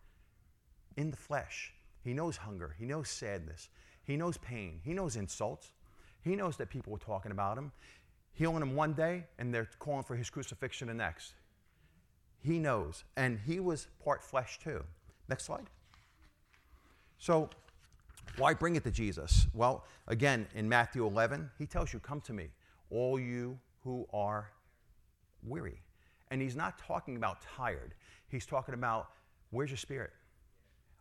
in 0.96 1.10
the 1.10 1.16
flesh. 1.16 1.72
He 2.04 2.12
knows 2.12 2.36
hunger, 2.36 2.74
he 2.78 2.86
knows 2.86 3.08
sadness, 3.08 3.68
he 4.10 4.16
knows 4.16 4.36
pain, 4.38 4.80
he 4.84 4.92
knows 4.92 5.16
insults. 5.16 5.72
He 6.22 6.36
knows 6.36 6.56
that 6.58 6.68
people 6.68 6.92
were 6.92 6.98
talking 6.98 7.32
about 7.32 7.56
him, 7.56 7.72
healing 8.32 8.62
him 8.62 8.74
one 8.74 8.92
day, 8.92 9.24
and 9.38 9.54
they're 9.54 9.68
calling 9.78 10.02
for 10.02 10.16
his 10.16 10.28
crucifixion 10.28 10.88
the 10.88 10.94
next. 10.94 11.32
He 12.42 12.58
knows. 12.58 13.04
And 13.16 13.38
he 13.46 13.60
was 13.60 13.88
part 14.04 14.22
flesh 14.22 14.58
too. 14.58 14.84
Next 15.28 15.44
slide. 15.44 15.66
So, 17.18 17.50
why 18.36 18.54
bring 18.54 18.76
it 18.76 18.84
to 18.84 18.90
Jesus? 18.90 19.46
Well, 19.54 19.84
again, 20.08 20.46
in 20.54 20.68
Matthew 20.68 21.06
11, 21.06 21.50
he 21.58 21.66
tells 21.66 21.92
you, 21.92 22.00
Come 22.00 22.20
to 22.22 22.32
me, 22.32 22.48
all 22.90 23.18
you 23.18 23.58
who 23.82 24.06
are 24.12 24.50
weary. 25.42 25.80
And 26.30 26.40
he's 26.40 26.56
not 26.56 26.78
talking 26.78 27.16
about 27.16 27.42
tired. 27.42 27.94
He's 28.28 28.46
talking 28.46 28.74
about 28.74 29.08
where's 29.50 29.70
your 29.70 29.78
spirit? 29.78 30.12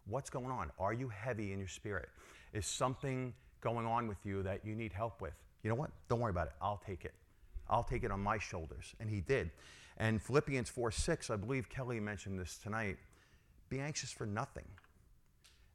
What's 0.05 0.29
going 0.29 0.49
on? 0.49 0.71
Are 0.79 0.93
you 0.93 1.09
heavy 1.09 1.53
in 1.53 1.59
your 1.59 1.67
spirit? 1.67 2.09
Is 2.53 2.65
something 2.65 3.33
going 3.61 3.85
on 3.85 4.07
with 4.07 4.17
you 4.25 4.43
that 4.43 4.65
you 4.65 4.75
need 4.75 4.93
help 4.93 5.21
with? 5.21 5.33
You 5.63 5.69
know 5.69 5.75
what? 5.75 5.91
Don't 6.07 6.19
worry 6.19 6.31
about 6.31 6.47
it. 6.47 6.53
I'll 6.61 6.81
take 6.85 7.05
it. 7.05 7.13
I'll 7.69 7.83
take 7.83 8.03
it 8.03 8.11
on 8.11 8.21
my 8.21 8.37
shoulders. 8.37 8.95
And 8.99 9.09
he 9.09 9.21
did. 9.21 9.51
And 9.97 10.21
Philippians 10.21 10.69
4 10.69 10.91
6, 10.91 11.29
I 11.29 11.35
believe 11.35 11.69
Kelly 11.69 11.99
mentioned 11.99 12.39
this 12.39 12.57
tonight 12.57 12.97
be 13.69 13.79
anxious 13.79 14.11
for 14.11 14.25
nothing. 14.25 14.65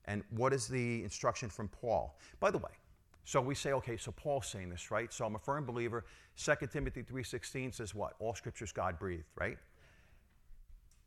And 0.06 0.22
what 0.30 0.52
is 0.52 0.66
the 0.66 1.02
instruction 1.02 1.48
from 1.48 1.68
Paul? 1.68 2.18
By 2.40 2.50
the 2.50 2.58
way, 2.58 2.70
so 3.24 3.40
we 3.40 3.54
say, 3.54 3.72
okay, 3.72 3.96
so 3.96 4.12
Paul's 4.12 4.46
saying 4.46 4.68
this, 4.68 4.90
right? 4.90 5.12
So 5.12 5.24
I'm 5.24 5.34
a 5.34 5.38
firm 5.38 5.64
believer. 5.64 6.04
2 6.36 6.54
Timothy 6.70 7.02
3.16 7.02 7.74
says 7.74 7.94
what? 7.94 8.14
All 8.18 8.34
scriptures 8.34 8.70
God 8.70 8.98
breathed, 8.98 9.24
right? 9.36 9.56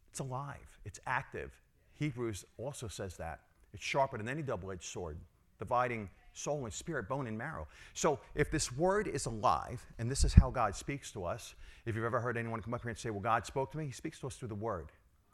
It's 0.09 0.19
alive. 0.19 0.79
It's 0.85 0.99
active. 1.05 1.51
Hebrews 1.93 2.45
also 2.57 2.87
says 2.87 3.17
that. 3.17 3.41
It's 3.73 3.83
sharper 3.83 4.17
than 4.17 4.29
any 4.29 4.41
double-edged 4.41 4.83
sword, 4.83 5.17
dividing 5.59 6.09
soul 6.33 6.65
and 6.65 6.73
spirit, 6.73 7.09
bone 7.09 7.27
and 7.27 7.37
marrow. 7.37 7.67
So 7.93 8.19
if 8.35 8.51
this 8.51 8.71
word 8.71 9.07
is 9.07 9.25
alive, 9.25 9.85
and 9.97 10.09
this 10.09 10.23
is 10.23 10.33
how 10.33 10.49
God 10.51 10.75
speaks 10.75 11.11
to 11.13 11.25
us, 11.25 11.55
if 11.85 11.95
you've 11.95 12.05
ever 12.05 12.19
heard 12.19 12.37
anyone 12.37 12.61
come 12.61 12.73
up 12.73 12.81
here 12.81 12.89
and 12.89 12.97
say, 12.97 13.09
well, 13.09 13.21
God 13.21 13.45
spoke 13.45 13.71
to 13.71 13.77
me, 13.77 13.85
he 13.85 13.91
speaks 13.91 14.19
to 14.19 14.27
us 14.27 14.35
through 14.35 14.49
the 14.49 14.55
word, 14.55 14.91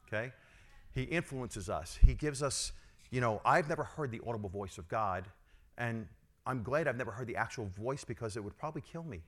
okay? 0.07 0.31
He 0.93 1.03
influences 1.03 1.69
us. 1.69 1.99
He 2.05 2.13
gives 2.13 2.41
us, 2.41 2.71
you 3.11 3.19
know, 3.19 3.41
I've 3.43 3.67
never 3.67 3.83
heard 3.83 4.11
the 4.11 4.21
audible 4.25 4.49
voice 4.49 4.77
of 4.77 4.87
God, 4.87 5.25
and 5.77 6.07
I'm 6.45 6.63
glad 6.63 6.87
I've 6.87 6.97
never 6.97 7.11
heard 7.11 7.27
the 7.27 7.35
actual 7.35 7.65
voice 7.65 8.03
because 8.03 8.37
it 8.37 8.43
would 8.43 8.57
probably 8.57 8.81
kill 8.81 9.03
me. 9.03 9.21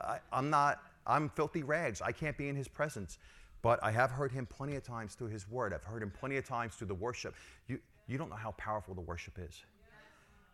I, 0.00 0.18
I'm 0.32 0.50
not, 0.50 0.80
I'm 1.06 1.28
filthy 1.30 1.62
rags. 1.62 2.00
I 2.00 2.12
can't 2.12 2.36
be 2.38 2.48
in 2.48 2.56
his 2.56 2.68
presence. 2.68 3.18
But 3.62 3.78
I 3.82 3.92
have 3.92 4.10
heard 4.10 4.32
him 4.32 4.44
plenty 4.46 4.74
of 4.76 4.82
times 4.82 5.14
through 5.14 5.28
his 5.28 5.48
word. 5.48 5.72
I've 5.72 5.84
heard 5.84 6.02
him 6.02 6.10
plenty 6.10 6.36
of 6.36 6.46
times 6.46 6.74
through 6.74 6.88
the 6.88 6.94
worship. 6.94 7.34
You, 7.68 7.78
you 8.08 8.18
don't 8.18 8.28
know 8.28 8.36
how 8.36 8.52
powerful 8.52 8.94
the 8.94 9.00
worship 9.00 9.38
is. 9.38 9.64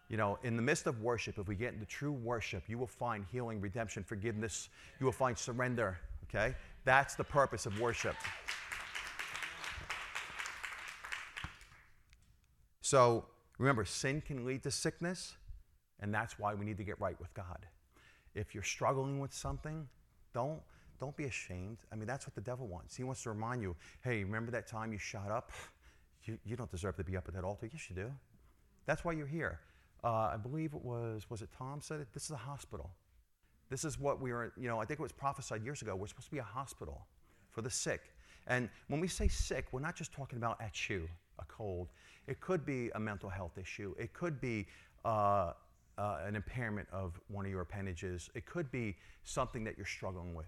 You 0.08 0.16
know, 0.16 0.38
in 0.42 0.56
the 0.56 0.62
midst 0.62 0.86
of 0.86 1.02
worship, 1.02 1.38
if 1.38 1.48
we 1.48 1.54
get 1.54 1.74
into 1.74 1.84
true 1.84 2.12
worship, 2.12 2.64
you 2.66 2.78
will 2.78 2.86
find 2.86 3.26
healing, 3.30 3.60
redemption, 3.60 4.02
forgiveness. 4.02 4.70
You 5.00 5.04
will 5.04 5.12
find 5.12 5.36
surrender, 5.36 5.98
okay? 6.24 6.54
That's 6.84 7.14
the 7.14 7.24
purpose 7.24 7.66
of 7.66 7.78
worship. 7.78 8.16
So 12.80 13.26
remember, 13.58 13.84
sin 13.84 14.22
can 14.22 14.46
lead 14.46 14.62
to 14.62 14.70
sickness, 14.70 15.36
and 16.00 16.14
that's 16.14 16.38
why 16.38 16.54
we 16.54 16.64
need 16.64 16.78
to 16.78 16.84
get 16.84 16.98
right 16.98 17.20
with 17.20 17.34
God. 17.34 17.66
If 18.34 18.54
you're 18.54 18.62
struggling 18.62 19.20
with 19.20 19.34
something, 19.34 19.86
don't, 20.32 20.60
don't 20.98 21.14
be 21.14 21.24
ashamed. 21.24 21.76
I 21.92 21.96
mean, 21.96 22.06
that's 22.06 22.26
what 22.26 22.34
the 22.34 22.40
devil 22.40 22.66
wants. 22.66 22.96
He 22.96 23.04
wants 23.04 23.22
to 23.24 23.30
remind 23.30 23.60
you 23.60 23.76
hey, 24.02 24.24
remember 24.24 24.50
that 24.52 24.66
time 24.66 24.90
you 24.90 24.98
shot 24.98 25.30
up? 25.30 25.50
You, 26.24 26.38
you 26.46 26.56
don't 26.56 26.70
deserve 26.70 26.96
to 26.96 27.04
be 27.04 27.16
up 27.16 27.28
at 27.28 27.34
that 27.34 27.44
altar. 27.44 27.68
Yes, 27.70 27.90
you 27.90 27.96
do. 27.96 28.10
That's 28.86 29.04
why 29.04 29.12
you're 29.12 29.26
here. 29.26 29.60
Uh, 30.04 30.30
I 30.32 30.36
believe 30.36 30.74
it 30.74 30.84
was, 30.84 31.26
was 31.28 31.42
it 31.42 31.48
Tom 31.56 31.80
said 31.80 32.00
it? 32.00 32.08
This 32.12 32.24
is 32.24 32.30
a 32.30 32.36
hospital. 32.36 32.90
This 33.70 33.84
is 33.84 33.98
what 33.98 34.20
we 34.20 34.32
were, 34.32 34.52
you 34.56 34.68
know, 34.68 34.78
I 34.80 34.84
think 34.84 35.00
it 35.00 35.02
was 35.02 35.12
prophesied 35.12 35.64
years 35.64 35.82
ago. 35.82 35.94
We're 35.94 36.06
supposed 36.06 36.28
to 36.28 36.32
be 36.32 36.38
a 36.38 36.42
hospital 36.42 37.06
for 37.50 37.62
the 37.62 37.70
sick. 37.70 38.00
And 38.46 38.70
when 38.88 39.00
we 39.00 39.08
say 39.08 39.28
sick, 39.28 39.66
we're 39.72 39.80
not 39.80 39.94
just 39.94 40.12
talking 40.12 40.38
about 40.38 40.60
at 40.60 40.88
you, 40.88 41.08
a 41.38 41.44
cold. 41.44 41.88
It 42.26 42.40
could 42.40 42.64
be 42.64 42.90
a 42.94 43.00
mental 43.00 43.28
health 43.28 43.58
issue. 43.58 43.94
It 43.98 44.12
could 44.14 44.40
be 44.40 44.66
uh, 45.04 45.52
uh, 45.98 46.18
an 46.24 46.36
impairment 46.36 46.88
of 46.92 47.20
one 47.28 47.44
of 47.44 47.50
your 47.50 47.60
appendages. 47.60 48.30
It 48.34 48.46
could 48.46 48.70
be 48.70 48.96
something 49.24 49.64
that 49.64 49.76
you're 49.76 49.86
struggling 49.86 50.34
with. 50.34 50.46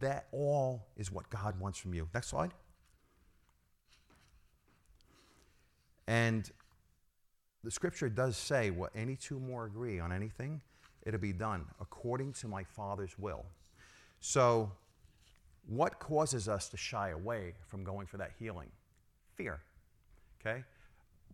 That 0.00 0.26
all 0.32 0.88
is 0.96 1.10
what 1.10 1.30
God 1.30 1.58
wants 1.58 1.78
from 1.78 1.94
you. 1.94 2.08
Next 2.12 2.28
slide. 2.28 2.52
And 6.06 6.50
the 7.62 7.70
scripture 7.70 8.08
does 8.08 8.36
say, 8.36 8.70
what 8.70 8.90
any 8.94 9.16
two 9.16 9.38
more 9.38 9.66
agree 9.66 10.00
on 10.00 10.12
anything, 10.12 10.60
it'll 11.02 11.20
be 11.20 11.32
done 11.32 11.66
according 11.80 12.32
to 12.34 12.48
my 12.48 12.64
Father's 12.64 13.18
will. 13.18 13.44
So, 14.20 14.72
what 15.66 15.98
causes 15.98 16.48
us 16.48 16.68
to 16.70 16.76
shy 16.76 17.10
away 17.10 17.54
from 17.68 17.84
going 17.84 18.06
for 18.06 18.16
that 18.16 18.32
healing? 18.38 18.70
Fear. 19.36 19.60
Okay? 20.40 20.64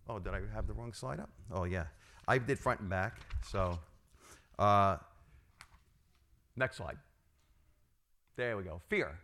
Oh, 0.09 0.18
did 0.18 0.35
I 0.35 0.40
have 0.54 0.66
the 0.66 0.73
wrong 0.73 0.92
slide 0.92 1.21
up? 1.21 1.30
Oh, 1.50 1.64
yeah. 1.64 1.87
I 2.28 2.38
did 2.38 2.59
front 2.59 2.80
and 2.80 2.90
back. 2.90 3.21
So, 3.42 3.78
uh, 4.59 4.97
next 6.56 6.76
slide. 6.76 6.97
There 8.37 8.56
we 8.56 8.64
go. 8.64 8.80
Fear. 8.88 9.18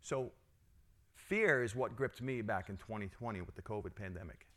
So, 0.00 0.32
fear 1.14 1.62
is 1.62 1.76
what 1.76 1.96
gripped 1.96 2.22
me 2.22 2.42
back 2.42 2.68
in 2.68 2.76
2020 2.76 3.42
with 3.42 3.54
the 3.54 3.62
COVID 3.62 3.94
pandemic. 3.94 4.47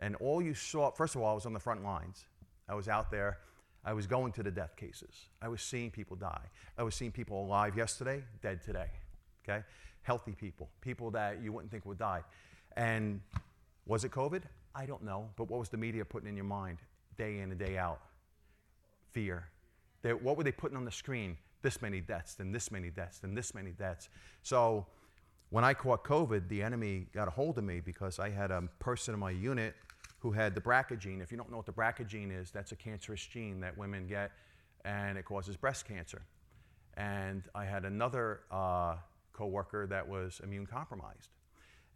And 0.00 0.16
all 0.16 0.42
you 0.42 0.54
saw, 0.54 0.90
first 0.90 1.14
of 1.14 1.22
all, 1.22 1.30
I 1.30 1.34
was 1.34 1.46
on 1.46 1.52
the 1.52 1.60
front 1.60 1.84
lines. 1.84 2.24
I 2.68 2.74
was 2.74 2.88
out 2.88 3.10
there. 3.10 3.38
I 3.84 3.92
was 3.92 4.06
going 4.06 4.32
to 4.32 4.42
the 4.42 4.50
death 4.50 4.76
cases. 4.76 5.28
I 5.40 5.48
was 5.48 5.62
seeing 5.62 5.90
people 5.90 6.16
die. 6.16 6.46
I 6.76 6.82
was 6.82 6.94
seeing 6.94 7.12
people 7.12 7.44
alive 7.44 7.76
yesterday, 7.76 8.22
dead 8.42 8.62
today. 8.62 8.88
Okay? 9.44 9.62
Healthy 10.02 10.32
people, 10.32 10.68
people 10.80 11.10
that 11.12 11.42
you 11.42 11.52
wouldn't 11.52 11.70
think 11.70 11.86
would 11.86 11.98
die. 11.98 12.22
And 12.76 13.20
was 13.86 14.04
it 14.04 14.10
COVID? 14.10 14.42
I 14.74 14.86
don't 14.86 15.02
know. 15.02 15.28
But 15.36 15.50
what 15.50 15.60
was 15.60 15.68
the 15.68 15.76
media 15.76 16.04
putting 16.04 16.28
in 16.28 16.36
your 16.36 16.44
mind 16.44 16.78
day 17.16 17.38
in 17.38 17.50
and 17.50 17.58
day 17.58 17.78
out? 17.78 18.00
Fear. 19.12 19.48
They, 20.02 20.12
what 20.12 20.36
were 20.36 20.44
they 20.44 20.52
putting 20.52 20.76
on 20.76 20.84
the 20.84 20.92
screen? 20.92 21.36
This 21.62 21.82
many 21.82 22.00
deaths, 22.00 22.36
then 22.36 22.52
this 22.52 22.70
many 22.70 22.88
deaths, 22.88 23.18
then 23.18 23.34
this 23.34 23.54
many 23.54 23.72
deaths. 23.72 24.08
So 24.42 24.86
when 25.50 25.64
I 25.64 25.74
caught 25.74 26.04
COVID, 26.04 26.48
the 26.48 26.62
enemy 26.62 27.06
got 27.12 27.28
a 27.28 27.30
hold 27.30 27.58
of 27.58 27.64
me 27.64 27.80
because 27.80 28.18
I 28.18 28.30
had 28.30 28.50
a 28.50 28.62
person 28.78 29.12
in 29.12 29.20
my 29.20 29.30
unit 29.30 29.74
who 30.20 30.30
had 30.30 30.54
the 30.54 30.60
BRCA 30.60 30.98
gene. 30.98 31.20
If 31.20 31.30
you 31.30 31.36
don't 31.36 31.50
know 31.50 31.56
what 31.56 31.66
the 31.66 31.72
BRCA 31.72 32.06
gene 32.06 32.30
is, 32.30 32.50
that's 32.50 32.72
a 32.72 32.76
cancerous 32.76 33.24
gene 33.26 33.60
that 33.60 33.76
women 33.76 34.06
get, 34.06 34.30
and 34.84 35.18
it 35.18 35.24
causes 35.24 35.56
breast 35.56 35.86
cancer. 35.86 36.22
And 36.94 37.42
I 37.54 37.64
had 37.64 37.84
another 37.84 38.40
uh, 38.50 38.96
coworker 39.32 39.86
that 39.86 40.06
was 40.06 40.40
immune 40.44 40.66
compromised. 40.66 41.30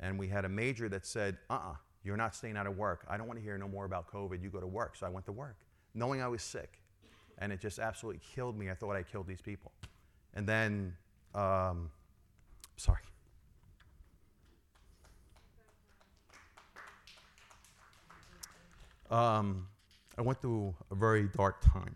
And 0.00 0.18
we 0.18 0.28
had 0.28 0.44
a 0.44 0.48
major 0.48 0.88
that 0.88 1.06
said, 1.06 1.36
uh 1.50 1.54
uh-uh, 1.54 1.70
uh, 1.72 1.74
you 2.02 2.12
are 2.12 2.16
not 2.16 2.34
staying 2.34 2.56
out 2.56 2.66
of 2.66 2.76
work. 2.76 3.06
I 3.08 3.16
don't 3.16 3.26
want 3.26 3.38
to 3.38 3.44
hear 3.44 3.56
no 3.56 3.68
more 3.68 3.84
about 3.84 4.10
COVID. 4.12 4.42
You 4.42 4.50
go 4.50 4.60
to 4.60 4.66
work. 4.66 4.96
So 4.96 5.06
I 5.06 5.08
went 5.08 5.26
to 5.26 5.32
work, 5.32 5.56
knowing 5.94 6.20
I 6.20 6.28
was 6.28 6.42
sick. 6.42 6.80
And 7.38 7.52
it 7.52 7.60
just 7.60 7.78
absolutely 7.78 8.20
killed 8.34 8.56
me. 8.56 8.70
I 8.70 8.74
thought 8.74 8.94
I 8.94 9.02
killed 9.02 9.26
these 9.26 9.40
people. 9.40 9.72
And 10.34 10.46
then, 10.46 10.94
um, 11.34 11.90
sorry. 12.76 13.02
Um, 19.14 19.68
I 20.18 20.22
went 20.22 20.40
through 20.40 20.74
a 20.90 20.96
very 20.96 21.28
dark 21.36 21.60
time. 21.60 21.94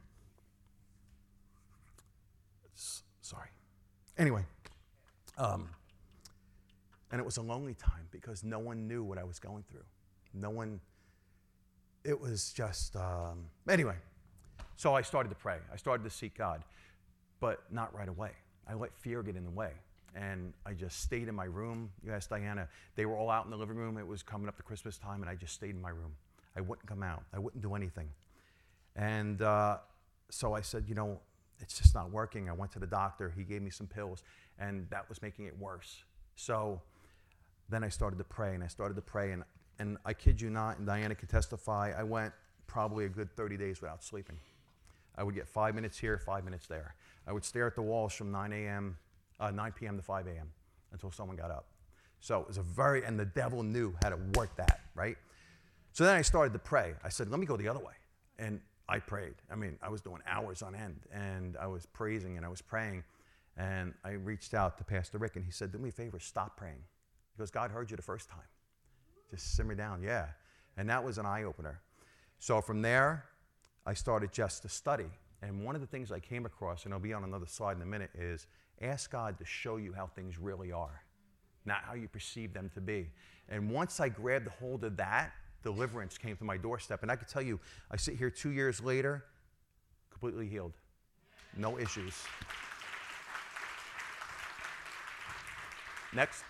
S- 2.77 3.03
sorry. 3.23 3.49
Anyway, 4.17 4.45
um, 5.37 5.69
and 7.11 7.21
it 7.21 7.25
was 7.25 7.37
a 7.37 7.43
lonely 7.43 7.75
time 7.75 8.07
because 8.13 8.45
no 8.45 8.61
one 8.61 8.87
knew 8.87 9.03
what 9.03 9.19
I 9.19 9.25
was 9.25 9.41
going 9.41 9.65
through. 9.69 9.85
No 10.33 10.51
one, 10.51 10.79
it 12.05 12.21
was 12.21 12.53
just, 12.53 12.95
um, 12.95 13.47
anyway. 13.69 13.97
So 14.77 14.95
I 14.95 15.03
started 15.03 15.31
to 15.31 15.35
pray. 15.35 15.57
I 15.73 15.77
started 15.77 16.05
to 16.05 16.11
seek 16.11 16.37
God, 16.37 16.63
but 17.41 17.65
not 17.73 17.93
right 17.93 18.09
away. 18.09 18.31
I 18.69 18.75
let 18.75 18.95
fear 18.95 19.25
get 19.25 19.35
in 19.35 19.43
the 19.43 19.51
way. 19.51 19.73
And 20.15 20.53
I 20.65 20.73
just 20.73 21.03
stayed 21.03 21.27
in 21.27 21.35
my 21.35 21.47
room. 21.47 21.91
You 22.05 22.13
asked 22.13 22.31
Diana, 22.31 22.69
they 22.95 23.07
were 23.07 23.17
all 23.17 23.29
out 23.29 23.45
in 23.45 23.51
the 23.51 23.57
living 23.57 23.77
room. 23.77 23.99
It 23.99 24.07
was 24.07 24.23
coming 24.23 24.47
up 24.47 24.57
to 24.59 24.63
Christmas 24.63 24.99
time, 24.99 25.23
and 25.23 25.29
I 25.29 25.35
just 25.35 25.55
stayed 25.55 25.75
in 25.75 25.81
my 25.81 25.91
room. 25.91 26.15
I 26.59 26.61
wouldn't 26.61 26.89
come 26.89 27.05
out, 27.05 27.23
I 27.33 27.39
wouldn't 27.39 27.63
do 27.63 27.75
anything. 27.77 28.09
And 28.97 29.41
uh, 29.41 29.79
so 30.29 30.55
I 30.55 30.61
said, 30.61 30.85
you 30.89 30.97
know, 30.97 31.21
it's 31.61 31.79
just 31.79 31.95
not 31.95 32.11
working. 32.11 32.49
I 32.49 32.53
went 32.53 32.73
to 32.73 32.81
the 32.81 32.87
doctor, 32.87 33.33
he 33.37 33.45
gave 33.45 33.63
me 33.63 33.71
some 33.71 33.87
pills, 33.87 34.25
and 34.59 34.89
that 34.91 35.09
was 35.09 35.23
making 35.23 35.47
it 35.47 35.57
worse. 35.57 36.03
So 36.35 36.83
then 37.69 37.85
I 37.85 37.89
started 37.89 38.17
to 38.17 38.25
pray, 38.25 38.55
and 38.57 38.65
I 38.65 38.67
started 38.67 38.95
to 38.95 39.03
pray, 39.03 39.31
and, 39.31 39.45
and 39.79 39.99
I 40.05 40.15
kid 40.15 40.41
you 40.41 40.51
not, 40.51 40.79
and 40.79 40.87
Diana 40.87 41.15
can 41.15 41.29
testify, 41.29 41.93
I 41.97 42.03
went 42.03 42.33
probably 42.67 43.05
a 43.05 43.09
good 43.09 43.35
30 43.37 43.57
days 43.57 43.81
without 43.81 44.03
sleeping. 44.03 44.37
I 45.17 45.23
would 45.23 45.37
get 45.37 45.47
five 45.47 45.77
minutes 45.77 45.97
here, 45.97 46.19
five 46.19 46.45
minutes 46.45 46.67
there. 46.67 46.95
I 47.27 47.33
would 47.33 47.45
stare 47.45 47.69
at 47.69 47.77
the 47.77 47.83
walls 47.83 48.13
from 48.13 48.33
9 48.33 48.53
a.m., 48.53 48.97
uh, 49.39 49.53
9 49.53 49.73
p.m. 49.73 49.97
to 49.97 50.03
5 50.03 50.27
a.m. 50.27 50.51
until 50.93 51.13
someone 51.13 51.37
got 51.37 51.51
up. 51.51 51.67
So 52.21 52.41
it 52.41 52.49
was 52.49 52.59
a 52.59 52.63
very, 52.63 53.05
and 53.05 53.19
the 53.19 53.27
devil 53.27 53.63
knew 53.63 53.95
how 54.03 54.11
to 54.11 54.19
work 54.35 54.57
that, 54.57 54.81
right? 54.95 55.17
So 55.99 56.05
then 56.05 56.15
I 56.15 56.23
started 56.23 56.53
to 56.53 56.61
pray. 56.61 56.95
I 57.03 57.09
said, 57.09 57.29
let 57.29 57.41
me 57.41 57.47
go 57.47 57.57
the 57.57 57.67
other 57.67 57.81
way. 57.81 57.95
And 58.39 58.61
I 58.89 59.01
prayed. 59.01 59.35
I 59.51 59.57
mean, 59.57 59.77
I 59.83 59.89
was 59.89 60.01
doing 60.01 60.21
hours 60.29 60.63
on 60.63 60.77
end, 60.77 61.01
and 61.13 61.57
I 61.57 61.67
was 61.67 61.87
praising 61.87 62.37
and 62.37 62.47
I 62.47 62.49
was 62.49 62.63
praying. 62.63 63.03
And 63.57 63.95
I 64.05 64.11
reached 64.11 64.55
out 64.55 64.79
to 64.79 64.85
Pastor 64.85 65.19
Rick, 65.19 65.35
and 65.35 65.45
he 65.45 65.51
said, 65.51 65.73
Do 65.73 65.79
me 65.79 65.89
a 65.89 65.93
favor, 65.93 66.21
stop 66.21 66.57
praying. 66.57 66.85
Because 67.37 67.51
God 67.51 67.73
heard 67.73 67.91
you 67.91 67.97
the 67.97 68.05
first 68.05 68.29
time. 68.29 68.47
Just 69.29 69.57
simmer 69.57 69.75
down, 69.75 70.01
yeah. 70.01 70.27
And 70.77 70.89
that 70.89 71.03
was 71.03 71.19
an 71.19 71.27
eye 71.27 71.43
opener. 71.43 71.81
So 72.39 72.61
from 72.61 72.81
there, 72.81 73.25
I 73.85 73.95
started 73.95 74.31
just 74.31 74.63
to 74.63 74.69
study. 74.69 75.11
And 75.43 75.65
one 75.65 75.75
of 75.75 75.81
the 75.81 75.89
things 75.89 76.13
I 76.13 76.21
came 76.21 76.47
across, 76.47 76.85
and 76.85 76.95
I'll 76.95 77.01
be 77.01 77.13
on 77.13 77.25
another 77.25 77.47
slide 77.47 77.75
in 77.75 77.83
a 77.83 77.87
minute, 77.87 78.11
is 78.17 78.47
ask 78.81 79.11
God 79.11 79.37
to 79.41 79.45
show 79.45 79.79
you 79.79 79.93
how 79.95 80.07
things 80.07 80.39
really 80.39 80.71
are, 80.71 81.03
not 81.65 81.79
how 81.83 81.95
you 81.95 82.07
perceive 82.07 82.53
them 82.53 82.71
to 82.75 82.81
be. 82.81 83.11
And 83.49 83.69
once 83.69 83.99
I 83.99 84.09
grabbed 84.11 84.47
hold 84.47 84.85
of 84.85 84.97
that, 84.99 85.33
deliverance 85.63 86.19
came 86.19 86.37
to 86.37 86.45
my 86.45 86.57
doorstep. 86.57 87.03
And 87.03 87.11
I 87.11 87.17
can 87.17 87.29
tell 87.29 87.43
you, 87.43 87.59
I 87.91 87.97
sit 87.97 88.17
here 88.17 88.31
two 88.31 88.51
years 88.51 88.83
later, 88.83 89.25
completely 90.11 90.49
healed, 90.49 90.73
no 91.57 91.79
issues. 91.79 92.15
Next. 96.15 96.43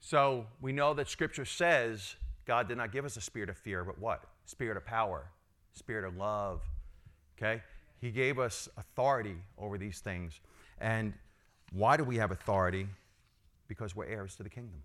So 0.00 0.46
we 0.60 0.72
know 0.72 0.94
that 0.94 1.08
Scripture 1.08 1.44
says 1.44 2.16
God 2.46 2.68
did 2.68 2.76
not 2.76 2.92
give 2.92 3.04
us 3.04 3.16
a 3.16 3.20
spirit 3.20 3.48
of 3.48 3.56
fear, 3.56 3.84
but 3.84 3.98
what? 3.98 4.22
Spirit 4.44 4.76
of 4.76 4.84
power, 4.84 5.26
spirit 5.74 6.04
of 6.04 6.16
love. 6.16 6.62
Okay? 7.36 7.62
He 8.00 8.10
gave 8.10 8.38
us 8.38 8.68
authority 8.76 9.36
over 9.58 9.78
these 9.78 10.00
things. 10.00 10.40
And 10.78 11.14
why 11.72 11.96
do 11.96 12.04
we 12.04 12.16
have 12.16 12.30
authority? 12.30 12.86
Because 13.66 13.96
we're 13.96 14.06
heirs 14.06 14.36
to 14.36 14.42
the 14.42 14.50
kingdom. 14.50 14.82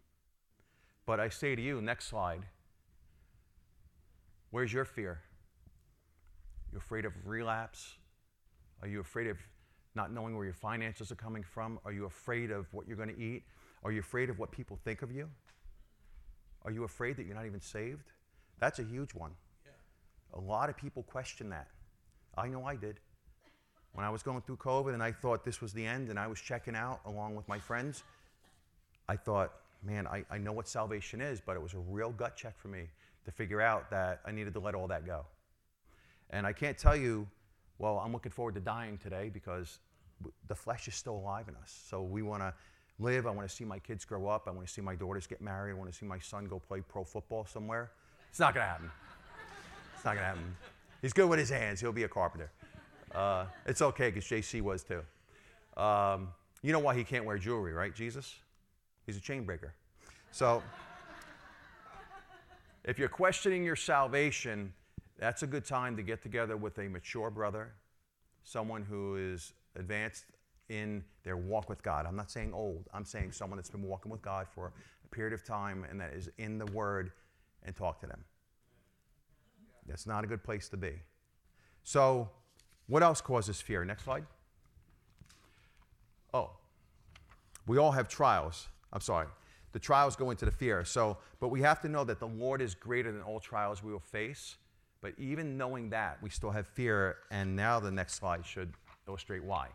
But 1.05 1.19
I 1.19 1.29
say 1.29 1.55
to 1.55 1.61
you, 1.61 1.81
next 1.81 2.07
slide, 2.07 2.45
where's 4.51 4.71
your 4.71 4.85
fear? 4.85 5.21
You 6.71 6.77
afraid 6.77 7.05
of 7.05 7.13
relapse? 7.25 7.95
Are 8.81 8.87
you 8.87 8.99
afraid 8.99 9.27
of 9.27 9.37
not 9.95 10.11
knowing 10.11 10.35
where 10.35 10.45
your 10.45 10.53
finances 10.53 11.11
are 11.11 11.15
coming 11.15 11.43
from? 11.43 11.79
Are 11.85 11.91
you 11.91 12.05
afraid 12.05 12.51
of 12.51 12.73
what 12.73 12.87
you're 12.87 12.97
going 12.97 13.13
to 13.13 13.19
eat? 13.19 13.43
Are 13.83 13.91
you 13.91 13.99
afraid 13.99 14.29
of 14.29 14.39
what 14.39 14.51
people 14.51 14.77
think 14.83 15.01
of 15.01 15.11
you? 15.11 15.27
Are 16.63 16.71
you 16.71 16.83
afraid 16.83 17.17
that 17.17 17.25
you're 17.25 17.35
not 17.35 17.45
even 17.45 17.61
saved? 17.61 18.11
That's 18.59 18.79
a 18.79 18.83
huge 18.83 19.13
one. 19.13 19.31
Yeah. 19.65 20.39
A 20.39 20.41
lot 20.41 20.69
of 20.69 20.77
people 20.77 21.03
question 21.03 21.49
that. 21.49 21.67
I 22.37 22.47
know 22.47 22.63
I 22.65 22.75
did. 22.75 22.99
When 23.93 24.05
I 24.05 24.09
was 24.09 24.23
going 24.23 24.41
through 24.41 24.57
COVID 24.57 24.93
and 24.93 25.03
I 25.03 25.11
thought 25.11 25.43
this 25.43 25.59
was 25.59 25.73
the 25.73 25.85
end 25.85 26.09
and 26.09 26.17
I 26.17 26.27
was 26.27 26.39
checking 26.39 26.75
out 26.75 27.01
along 27.05 27.35
with 27.35 27.47
my 27.47 27.59
friends, 27.59 28.03
I 29.09 29.17
thought, 29.17 29.51
man, 29.83 30.07
I, 30.07 30.23
I 30.29 30.37
know 30.37 30.51
what 30.51 30.67
salvation 30.67 31.21
is, 31.21 31.41
but 31.41 31.55
it 31.55 31.61
was 31.61 31.73
a 31.73 31.79
real 31.79 32.11
gut 32.11 32.35
check 32.35 32.57
for 32.57 32.67
me 32.67 32.83
to 33.25 33.31
figure 33.31 33.61
out 33.61 33.89
that 33.91 34.21
I 34.25 34.31
needed 34.31 34.53
to 34.53 34.59
let 34.59 34.75
all 34.75 34.87
that 34.87 35.05
go. 35.05 35.25
And 36.29 36.45
I 36.45 36.53
can't 36.53 36.77
tell 36.77 36.95
you 36.95 37.27
well, 37.81 37.97
I'm 37.97 38.13
looking 38.13 38.31
forward 38.31 38.53
to 38.55 38.61
dying 38.61 38.99
today 38.99 39.31
because 39.33 39.79
the 40.47 40.53
flesh 40.53 40.87
is 40.87 40.93
still 40.93 41.15
alive 41.15 41.47
in 41.47 41.55
us. 41.55 41.81
So 41.89 42.03
we 42.03 42.21
want 42.21 42.43
to 42.43 42.53
live. 42.99 43.25
I 43.25 43.31
want 43.31 43.49
to 43.49 43.53
see 43.53 43.65
my 43.65 43.79
kids 43.79 44.05
grow 44.05 44.27
up. 44.27 44.43
I 44.47 44.51
want 44.51 44.67
to 44.67 44.71
see 44.71 44.81
my 44.81 44.93
daughters 44.93 45.25
get 45.25 45.41
married. 45.41 45.71
I 45.71 45.73
want 45.73 45.91
to 45.91 45.97
see 45.97 46.05
my 46.05 46.19
son 46.19 46.45
go 46.45 46.59
play 46.59 46.81
pro 46.81 47.03
football 47.03 47.43
somewhere. 47.45 47.89
It's 48.29 48.39
not 48.39 48.53
going 48.53 48.65
to 48.65 48.69
happen. 48.69 48.91
It's 49.95 50.05
not 50.05 50.11
going 50.11 50.21
to 50.23 50.27
happen. 50.27 50.55
He's 51.01 51.11
good 51.11 51.27
with 51.27 51.39
his 51.39 51.49
hands. 51.49 51.81
He'll 51.81 51.91
be 51.91 52.03
a 52.03 52.07
carpenter. 52.07 52.51
Uh, 53.15 53.45
it's 53.65 53.81
okay 53.81 54.11
because 54.11 54.25
JC 54.25 54.61
was 54.61 54.83
too. 54.83 55.01
Um, 55.75 56.29
you 56.61 56.71
know 56.71 56.79
why 56.79 56.95
he 56.95 57.03
can't 57.03 57.25
wear 57.25 57.39
jewelry, 57.39 57.73
right, 57.73 57.95
Jesus? 57.95 58.35
He's 59.05 59.17
a 59.17 59.21
chain 59.21 59.43
breaker. 59.43 59.73
So 60.31 60.63
if 62.83 62.97
you're 62.97 63.09
questioning 63.09 63.63
your 63.63 63.75
salvation, 63.75 64.73
that's 65.19 65.43
a 65.43 65.47
good 65.47 65.65
time 65.65 65.95
to 65.97 66.03
get 66.03 66.23
together 66.23 66.57
with 66.57 66.77
a 66.79 66.87
mature 66.87 67.29
brother, 67.29 67.73
someone 68.43 68.83
who 68.83 69.17
is 69.17 69.53
advanced 69.75 70.25
in 70.69 71.03
their 71.23 71.37
walk 71.37 71.69
with 71.69 71.83
God. 71.83 72.05
I'm 72.05 72.15
not 72.15 72.31
saying 72.31 72.53
old, 72.53 72.87
I'm 72.93 73.05
saying 73.05 73.33
someone 73.33 73.57
that's 73.57 73.69
been 73.69 73.83
walking 73.83 74.11
with 74.11 74.21
God 74.21 74.47
for 74.53 74.71
a 75.05 75.07
period 75.09 75.33
of 75.33 75.43
time 75.43 75.85
and 75.89 75.99
that 75.99 76.13
is 76.13 76.29
in 76.37 76.57
the 76.57 76.65
Word 76.67 77.11
and 77.63 77.75
talk 77.75 77.99
to 77.99 78.07
them. 78.07 78.23
That's 79.85 80.07
not 80.07 80.23
a 80.23 80.27
good 80.27 80.43
place 80.43 80.69
to 80.69 80.77
be. 80.77 80.93
So, 81.83 82.29
what 82.87 83.03
else 83.03 83.21
causes 83.21 83.61
fear? 83.61 83.83
Next 83.83 84.03
slide. 84.03 84.25
Oh, 86.33 86.51
we 87.67 87.77
all 87.77 87.91
have 87.91 88.07
trials. 88.07 88.67
I'm 88.93 89.01
sorry. 89.01 89.27
The 89.71 89.79
trials 89.79 90.15
go 90.15 90.31
into 90.31 90.45
the 90.45 90.51
fear. 90.51 90.83
So, 90.83 91.17
but 91.39 91.49
we 91.49 91.61
have 91.61 91.81
to 91.81 91.89
know 91.89 92.03
that 92.03 92.19
the 92.19 92.27
Lord 92.27 92.61
is 92.61 92.75
greater 92.75 93.11
than 93.11 93.21
all 93.21 93.39
trials 93.39 93.81
we 93.83 93.91
will 93.91 93.99
face. 93.99 94.57
But 95.01 95.13
even 95.17 95.57
knowing 95.57 95.89
that, 95.91 96.21
we 96.21 96.29
still 96.29 96.51
have 96.51 96.67
fear. 96.67 97.17
And 97.31 97.55
now 97.55 97.79
the 97.79 97.91
next 97.91 98.15
slide 98.15 98.45
should 98.45 98.73
illustrate 99.07 99.43
why. 99.43 99.69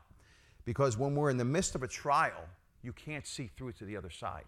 Because 0.64 0.98
when 0.98 1.14
we're 1.14 1.30
in 1.30 1.36
the 1.36 1.44
midst 1.44 1.74
of 1.74 1.82
a 1.82 1.88
trial, 1.88 2.44
you 2.82 2.92
can't 2.92 3.26
see 3.26 3.50
through 3.56 3.72
to 3.72 3.84
the 3.84 3.96
other 3.96 4.10
side. 4.10 4.44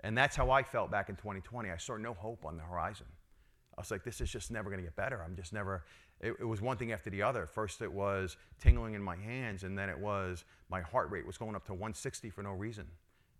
And 0.00 0.16
that's 0.16 0.36
how 0.36 0.50
I 0.50 0.62
felt 0.62 0.90
back 0.90 1.08
in 1.08 1.16
2020. 1.16 1.70
I 1.70 1.76
saw 1.76 1.96
no 1.96 2.14
hope 2.14 2.44
on 2.44 2.56
the 2.56 2.62
horizon. 2.62 3.06
I 3.76 3.80
was 3.80 3.90
like, 3.90 4.04
this 4.04 4.20
is 4.20 4.30
just 4.30 4.50
never 4.50 4.68
going 4.68 4.80
to 4.80 4.84
get 4.84 4.96
better. 4.96 5.22
I'm 5.24 5.36
just 5.36 5.52
never, 5.52 5.84
it, 6.20 6.34
it, 6.40 6.44
was 6.44 6.60
one 6.60 6.76
thing 6.76 6.92
after 6.92 7.08
the 7.08 7.22
other. 7.22 7.46
First, 7.46 7.80
it 7.80 7.90
was 7.90 8.36
tingling 8.60 8.94
in 8.94 9.02
my 9.02 9.16
hands, 9.16 9.62
and 9.62 9.78
then 9.78 9.88
it 9.88 9.98
was 9.98 10.44
my 10.68 10.82
heart 10.82 11.10
rate 11.10 11.26
was 11.26 11.38
going 11.38 11.54
up 11.54 11.64
to 11.66 11.72
160 11.72 12.30
for 12.30 12.42
no 12.42 12.50
reason. 12.50 12.86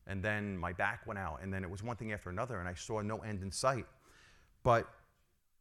And 0.07 0.23
then 0.23 0.59
my 0.59 0.73
back 0.73 1.07
went 1.07 1.19
out, 1.19 1.41
and 1.43 1.53
then 1.53 1.63
it 1.63 1.71
was 1.71 1.83
one 1.83 1.97
thing 1.97 2.13
after 2.13 2.31
another, 2.31 2.59
and 2.59 2.69
I 2.69 2.75
saw 2.75 3.01
no 3.01 3.19
end 3.19 3.43
in 3.43 3.51
sight. 3.51 3.87
But 4.63 4.89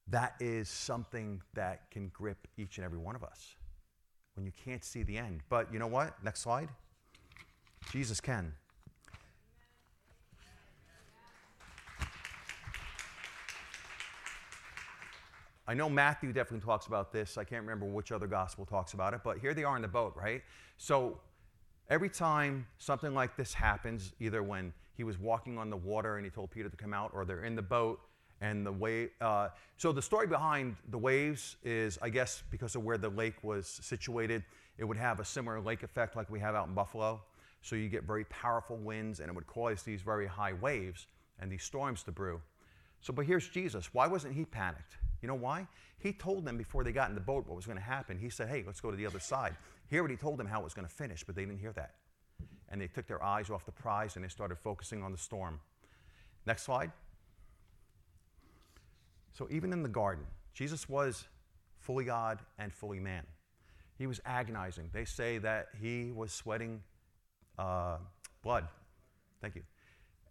that 0.07 0.35
is 0.39 0.67
something 0.67 1.41
that 1.53 1.89
can 1.91 2.09
grip 2.09 2.47
each 2.57 2.77
and 2.77 2.85
every 2.85 2.97
one 2.97 3.15
of 3.15 3.23
us 3.23 3.55
when 4.35 4.45
you 4.45 4.51
can't 4.65 4.83
see 4.83 5.03
the 5.03 5.17
end. 5.17 5.41
But 5.49 5.71
you 5.71 5.79
know 5.79 5.87
what? 5.87 6.23
Next 6.23 6.41
slide. 6.41 6.69
Jesus 7.91 8.19
can. 8.19 8.53
I 15.67 15.73
know 15.73 15.89
Matthew 15.89 16.33
definitely 16.33 16.65
talks 16.65 16.87
about 16.87 17.13
this. 17.13 17.37
I 17.37 17.43
can't 17.43 17.61
remember 17.61 17.85
which 17.85 18.11
other 18.11 18.27
gospel 18.27 18.65
talks 18.65 18.93
about 18.93 19.13
it, 19.13 19.21
but 19.23 19.37
here 19.37 19.53
they 19.53 19.63
are 19.63 19.75
in 19.75 19.81
the 19.81 19.87
boat, 19.87 20.13
right? 20.17 20.41
So 20.77 21.19
every 21.91 22.09
time 22.09 22.65
something 22.77 23.13
like 23.13 23.35
this 23.35 23.53
happens, 23.53 24.13
either 24.19 24.41
when 24.41 24.73
he 24.95 25.03
was 25.03 25.19
walking 25.19 25.57
on 25.57 25.69
the 25.69 25.75
water 25.75 26.15
and 26.15 26.25
he 26.25 26.31
told 26.31 26.49
Peter 26.49 26.69
to 26.69 26.77
come 26.77 26.93
out, 26.93 27.11
or 27.13 27.25
they're 27.25 27.43
in 27.43 27.55
the 27.55 27.61
boat 27.61 27.99
and 28.39 28.65
the 28.65 28.71
wave. 28.71 29.09
Uh, 29.19 29.49
so 29.77 29.91
the 29.91 30.01
story 30.01 30.25
behind 30.25 30.77
the 30.89 30.97
waves 30.97 31.57
is, 31.63 31.99
I 32.01 32.09
guess, 32.09 32.43
because 32.49 32.75
of 32.75 32.83
where 32.83 32.97
the 32.97 33.09
lake 33.09 33.43
was 33.43 33.67
situated, 33.67 34.43
it 34.77 34.85
would 34.85 34.97
have 34.97 35.19
a 35.19 35.25
similar 35.25 35.59
lake 35.59 35.83
effect 35.83 36.15
like 36.15 36.29
we 36.29 36.39
have 36.39 36.55
out 36.55 36.67
in 36.67 36.73
Buffalo. 36.73 37.21
So 37.61 37.75
you 37.75 37.89
get 37.89 38.05
very 38.05 38.23
powerful 38.25 38.77
winds, 38.77 39.19
and 39.19 39.29
it 39.29 39.35
would 39.35 39.45
cause 39.45 39.83
these 39.83 40.01
very 40.01 40.25
high 40.25 40.53
waves 40.53 41.07
and 41.39 41.51
these 41.51 41.63
storms 41.63 42.03
to 42.03 42.11
brew. 42.11 42.41
So, 43.01 43.11
but 43.11 43.25
here's 43.25 43.47
Jesus. 43.49 43.93
Why 43.93 44.07
wasn't 44.07 44.33
he 44.33 44.45
panicked? 44.45 44.97
You 45.21 45.27
know 45.27 45.35
why? 45.35 45.67
He 45.99 46.13
told 46.13 46.45
them 46.45 46.57
before 46.57 46.83
they 46.83 46.91
got 46.91 47.09
in 47.09 47.15
the 47.15 47.21
boat 47.21 47.45
what 47.47 47.55
was 47.55 47.65
going 47.65 47.77
to 47.77 47.83
happen. 47.83 48.17
He 48.17 48.29
said, 48.29 48.47
"Hey, 48.47 48.63
let's 48.65 48.79
go 48.79 48.89
to 48.89 48.97
the 48.97 49.05
other 49.05 49.19
side." 49.19 49.55
He 49.91 49.99
already 49.99 50.15
told 50.15 50.39
them 50.39 50.47
how 50.47 50.61
it 50.61 50.63
was 50.63 50.73
going 50.73 50.87
to 50.87 50.93
finish, 50.93 51.23
but 51.25 51.35
they 51.35 51.43
didn't 51.43 51.59
hear 51.59 51.73
that, 51.73 51.95
and 52.69 52.79
they 52.79 52.87
took 52.87 53.07
their 53.07 53.21
eyes 53.21 53.49
off 53.49 53.65
the 53.65 53.73
prize 53.73 54.15
and 54.15 54.23
they 54.23 54.29
started 54.29 54.57
focusing 54.57 55.03
on 55.03 55.11
the 55.11 55.17
storm. 55.17 55.59
Next 56.45 56.63
slide. 56.63 56.93
So 59.33 59.47
even 59.51 59.73
in 59.73 59.83
the 59.83 59.89
garden, 59.89 60.25
Jesus 60.53 60.87
was 60.87 61.27
fully 61.77 62.05
God 62.05 62.39
and 62.57 62.73
fully 62.73 63.01
man. 63.01 63.23
He 63.97 64.07
was 64.07 64.21
agonizing. 64.25 64.89
They 64.93 65.03
say 65.03 65.37
that 65.39 65.67
he 65.81 66.11
was 66.11 66.31
sweating 66.31 66.81
uh, 67.59 67.97
blood. 68.43 68.67
Thank 69.41 69.55
you. 69.55 69.63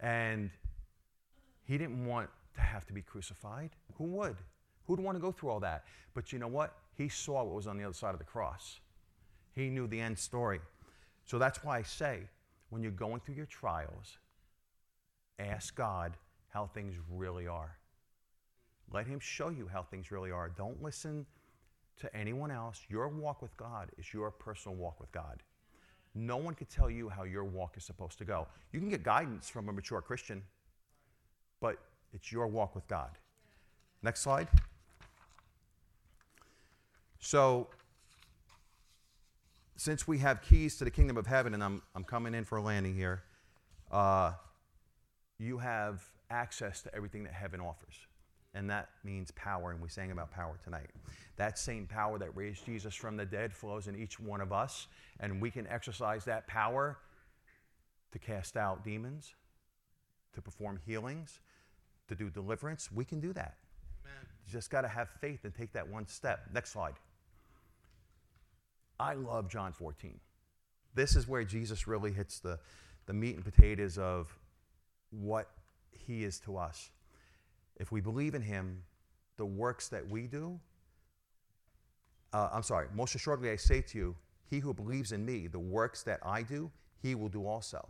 And 0.01 0.51
he 1.65 1.77
didn't 1.77 2.07
want 2.07 2.31
to 2.55 2.61
have 2.63 2.87
to 2.87 2.95
be 2.95 3.03
crucified. 3.03 3.71
Who 3.99 4.05
would? 4.05 4.37
Who'd 4.87 5.01
want 5.01 5.17
to 5.17 5.21
go 5.21 5.33
through 5.33 5.51
all 5.51 5.61
that? 5.61 5.85
But 6.15 6.33
you 6.33 6.39
know 6.39 6.49
what? 6.49 6.77
He 6.97 7.11
saw 7.11 7.45
what 7.45 7.55
was 7.55 7.67
on 7.67 7.77
the 7.77 7.85
other 7.85 7.95
side 7.95 8.15
of 8.15 8.19
the 8.19 8.25
cross. 8.25 8.81
He 9.55 9.69
knew 9.69 9.87
the 9.87 10.01
end 10.01 10.19
story. 10.19 10.61
So 11.25 11.39
that's 11.39 11.63
why 11.63 11.79
I 11.79 11.83
say, 11.83 12.21
when 12.71 12.83
you're 12.83 12.93
going 12.93 13.21
through 13.21 13.35
your 13.35 13.47
trials, 13.47 14.19
ask 15.39 15.75
God 15.75 16.17
how 16.49 16.67
things 16.67 16.95
really 17.11 17.47
are. 17.47 17.77
Let 18.93 19.07
Him 19.07 19.21
show 19.21 19.49
you 19.49 19.69
how 19.73 19.83
things 19.83 20.11
really 20.11 20.31
are. 20.31 20.49
Don't 20.49 20.83
listen 20.83 21.27
to 22.01 22.17
anyone 22.17 22.51
else. 22.51 22.81
Your 22.89 23.09
walk 23.09 23.43
with 23.43 23.57
God 23.57 23.91
is 23.99 24.13
your 24.13 24.31
personal 24.31 24.77
walk 24.77 25.01
with 25.01 25.13
God. 25.13 25.43
No 26.15 26.37
one 26.37 26.55
can 26.55 26.67
tell 26.67 26.91
you 26.91 27.09
how 27.09 27.23
your 27.23 27.45
walk 27.45 27.77
is 27.77 27.85
supposed 27.85 28.19
to 28.19 28.25
go. 28.25 28.49
You 28.73 28.81
can 28.81 28.89
get 28.89 29.05
guidance 29.05 29.49
from 29.49 29.69
a 29.69 29.73
mature 29.73 30.01
Christian, 30.01 30.43
but 31.61 31.77
it's 32.13 32.33
your 32.33 32.49
walk 32.49 32.75
with 32.75 32.87
God. 32.89 33.11
Next 34.03 34.21
slide. 34.23 34.49
So, 37.21 37.69
since 39.81 40.07
we 40.07 40.19
have 40.19 40.43
keys 40.43 40.77
to 40.77 40.85
the 40.85 40.91
kingdom 40.91 41.17
of 41.17 41.27
heaven, 41.27 41.55
and 41.55 41.65
I'm, 41.65 41.81
I'm 41.95 42.05
coming 42.05 42.35
in 42.35 42.45
for 42.45 42.59
a 42.59 42.63
landing 42.63 42.95
here, 42.95 43.23
uh, 43.91 44.33
you 45.39 45.59
have 45.59 46.05
access 46.31 46.83
to 46.83 46.95
everything 46.95 47.25
that 47.25 47.33
heaven 47.33 47.61
offers 47.61 47.97
and 48.55 48.69
that 48.69 48.89
means 49.05 49.31
power, 49.33 49.71
and 49.71 49.81
we 49.81 49.89
sang 49.89 50.11
about 50.11 50.31
power 50.31 50.59
tonight. 50.65 50.91
That 51.37 51.59
same 51.59 51.87
power 51.87 52.19
that 52.19 52.37
raised 52.37 52.67
Jesus 52.67 52.95
from 52.95 53.17
the 53.17 53.25
dead 53.25 53.53
flows 53.53 53.87
in 53.87 53.97
each 53.97 54.19
one 54.19 54.41
of 54.41 54.53
us, 54.53 54.89
and 55.21 55.41
we 55.41 55.51
can 55.51 55.67
exercise 55.69 56.25
that 56.25 56.47
power 56.47 56.99
to 58.13 58.19
cast 58.19 58.57
out 58.57 58.85
demons, 58.85 59.35
to 60.35 60.43
perform 60.43 60.81
healings, 60.85 61.41
to 62.09 62.15
do 62.15 62.29
deliverance. 62.29 62.91
We 62.91 63.05
can 63.05 63.21
do 63.21 63.33
that. 63.35 63.55
You 64.47 64.53
just 64.53 64.71
got 64.71 64.81
to 64.81 64.89
have 64.89 65.09
faith 65.21 65.45
and 65.45 65.55
take 65.55 65.73
that 65.75 65.87
one 65.89 66.07
step. 66.09 66.49
Next 66.53 66.73
slide. 66.73 66.95
I 69.01 69.15
love 69.15 69.49
John 69.49 69.73
14. 69.73 70.21
This 70.95 71.17
is 71.17 71.27
where 71.27 71.43
Jesus 71.43 71.89
really 71.89 72.13
hits 72.13 72.39
the, 72.39 72.59
the 73.07 73.15
meat 73.15 73.35
and 73.35 73.45
potatoes 73.45 73.97
of 73.97 74.37
what 75.11 75.49
he 75.91 76.23
is 76.23 76.39
to 76.41 76.59
us. 76.59 76.91
If 77.77 77.91
we 77.91 78.03
believe 78.03 78.35
in 78.35 78.43
him, 78.43 78.83
the 79.39 79.47
works 79.47 79.89
that 79.89 80.07
we 80.07 80.27
do, 80.27 80.61
uh, 82.35 82.51
I'm 82.53 82.63
sorry, 82.63 82.89
most 82.95 83.15
assuredly 83.15 83.51
I 83.51 83.57
say 83.57 83.81
to 83.81 83.99
you, 83.99 84.17
he 84.51 84.59
who 84.59 84.75
believes 84.75 85.13
in 85.13 85.25
me, 85.25 85.47
the 85.47 85.59
works 85.59 86.03
that 86.03 86.21
I 86.23 86.43
do, 86.43 86.71
he 87.03 87.15
will 87.15 87.31
do 87.31 87.47
also. 87.47 87.89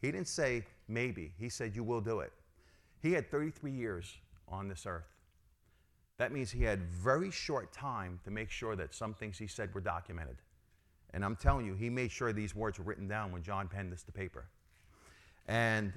He 0.00 0.10
didn't 0.10 0.28
say 0.28 0.64
maybe, 0.88 1.34
he 1.38 1.50
said 1.50 1.76
you 1.76 1.84
will 1.84 2.00
do 2.00 2.20
it. 2.20 2.32
He 3.02 3.12
had 3.12 3.30
33 3.30 3.72
years 3.72 4.16
on 4.48 4.68
this 4.68 4.86
earth. 4.86 5.19
That 6.20 6.32
means 6.32 6.50
he 6.50 6.64
had 6.64 6.82
very 6.82 7.30
short 7.30 7.72
time 7.72 8.20
to 8.24 8.30
make 8.30 8.50
sure 8.50 8.76
that 8.76 8.92
some 8.92 9.14
things 9.14 9.38
he 9.38 9.46
said 9.46 9.74
were 9.74 9.80
documented. 9.80 10.36
And 11.14 11.24
I'm 11.24 11.34
telling 11.34 11.64
you, 11.64 11.72
he 11.72 11.88
made 11.88 12.12
sure 12.12 12.30
these 12.30 12.54
words 12.54 12.78
were 12.78 12.84
written 12.84 13.08
down 13.08 13.32
when 13.32 13.42
John 13.42 13.68
penned 13.68 13.90
this 13.90 14.02
to 14.02 14.12
paper. 14.12 14.44
And 15.48 15.94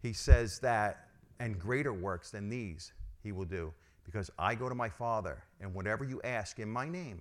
he 0.00 0.12
says 0.12 0.60
that, 0.60 1.08
and 1.40 1.58
greater 1.58 1.92
works 1.92 2.30
than 2.30 2.48
these 2.48 2.92
he 3.24 3.32
will 3.32 3.44
do, 3.44 3.72
because 4.04 4.30
I 4.38 4.54
go 4.54 4.68
to 4.68 4.76
my 4.76 4.88
Father, 4.88 5.42
and 5.60 5.74
whatever 5.74 6.04
you 6.04 6.20
ask 6.22 6.60
in 6.60 6.70
my 6.70 6.88
name, 6.88 7.20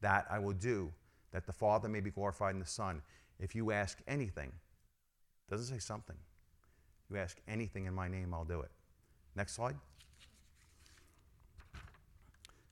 that 0.00 0.24
I 0.30 0.38
will 0.38 0.54
do, 0.54 0.90
that 1.32 1.44
the 1.44 1.52
Father 1.52 1.90
may 1.90 2.00
be 2.00 2.10
glorified 2.10 2.54
in 2.54 2.58
the 2.58 2.64
Son. 2.64 3.02
If 3.38 3.54
you 3.54 3.70
ask 3.70 3.98
anything, 4.08 4.50
doesn't 5.50 5.66
say 5.66 5.78
something. 5.78 6.16
You 7.10 7.18
ask 7.18 7.36
anything 7.46 7.84
in 7.84 7.92
my 7.92 8.08
name, 8.08 8.32
I'll 8.32 8.46
do 8.46 8.62
it. 8.62 8.70
Next 9.36 9.52
slide. 9.56 9.76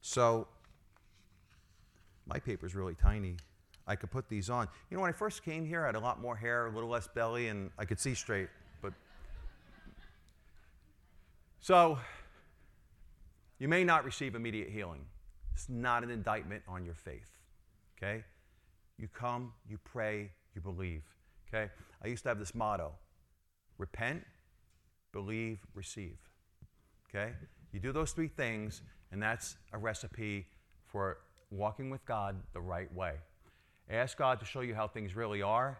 So, 0.02 0.48
my 2.26 2.38
paper 2.38 2.66
is 2.66 2.74
really 2.74 2.94
tiny. 2.94 3.36
I 3.86 3.96
could 3.96 4.10
put 4.10 4.28
these 4.28 4.50
on. 4.50 4.68
You 4.90 4.96
know, 4.96 5.02
when 5.02 5.08
I 5.08 5.12
first 5.12 5.44
came 5.44 5.64
here, 5.64 5.82
I 5.82 5.86
had 5.86 5.94
a 5.94 6.00
lot 6.00 6.20
more 6.20 6.36
hair, 6.36 6.66
a 6.66 6.70
little 6.70 6.90
less 6.90 7.08
belly, 7.08 7.48
and 7.48 7.70
I 7.78 7.84
could 7.84 7.98
see 7.98 8.14
straight. 8.14 8.48
But 8.80 8.92
so, 11.60 11.98
you 13.58 13.68
may 13.68 13.84
not 13.84 14.04
receive 14.04 14.34
immediate 14.34 14.70
healing. 14.70 15.04
It's 15.54 15.68
not 15.68 16.02
an 16.02 16.10
indictment 16.10 16.62
on 16.66 16.84
your 16.84 16.94
faith. 16.94 17.30
Okay? 17.96 18.24
You 18.98 19.08
come, 19.08 19.52
you 19.68 19.78
pray, 19.84 20.30
you 20.54 20.60
believe. 20.60 21.02
Okay? 21.48 21.70
I 22.04 22.08
used 22.08 22.24
to 22.24 22.28
have 22.28 22.38
this 22.38 22.54
motto 22.54 22.92
repent, 23.78 24.24
believe, 25.12 25.60
receive. 25.74 26.18
Okay? 27.08 27.32
You 27.72 27.80
do 27.80 27.92
those 27.92 28.12
three 28.12 28.28
things, 28.28 28.82
and 29.12 29.22
that's 29.22 29.56
a 29.72 29.78
recipe 29.78 30.46
for 30.86 31.18
walking 31.50 31.90
with 31.90 32.04
God 32.06 32.36
the 32.54 32.60
right 32.60 32.92
way. 32.94 33.14
Ask 33.90 34.16
God 34.16 34.40
to 34.40 34.46
show 34.46 34.60
you 34.62 34.74
how 34.74 34.88
things 34.88 35.14
really 35.14 35.42
are. 35.42 35.78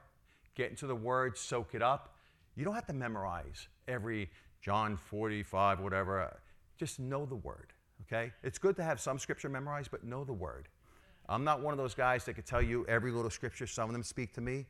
Get 0.55 0.71
into 0.71 0.87
the 0.87 0.95
Word, 0.95 1.37
soak 1.37 1.75
it 1.75 1.83
up. 1.83 2.15
You 2.55 2.65
don't 2.65 2.75
have 2.75 2.87
to 2.87 2.93
memorize 2.93 3.69
every 3.89 4.31
John 4.61 4.97
45, 4.97 5.81
whatever. 5.81 6.41
Just 6.77 7.01
know 7.01 7.25
the 7.25 7.37
Word, 7.37 7.73
okay? 8.03 8.33
It's 8.43 8.59
good 8.59 8.77
to 8.77 8.83
have 8.83 9.01
some 9.01 9.19
scripture 9.19 9.49
memorized, 9.49 9.91
but 9.91 10.05
know 10.05 10.25
the 10.25 10.33
Word. 10.33 10.69
I'm 11.29 11.45
not 11.45 11.63
one 11.63 11.73
of 11.73 11.79
those 11.79 11.95
guys 11.95 12.25
that 12.27 12.35
could 12.35 12.47
tell 12.47 12.61
you 12.61 12.85
every 12.87 13.13
little 13.13 13.31
scripture. 13.31 13.67
Some 13.67 13.89
of 13.89 13.95
them 13.95 14.03
speak 14.03 14.35
to 14.35 14.41
me. 14.41 14.67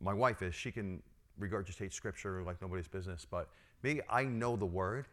My 0.00 0.14
wife 0.14 0.40
is. 0.40 0.54
She 0.54 0.70
can 0.70 1.02
regurgitate 1.40 1.92
scripture 1.92 2.42
like 2.42 2.62
nobody's 2.62 2.88
business. 2.88 3.26
But 3.28 3.48
me, 3.82 4.00
I 4.08 4.24
know 4.24 4.56
the 4.56 4.66
Word, 4.66 5.06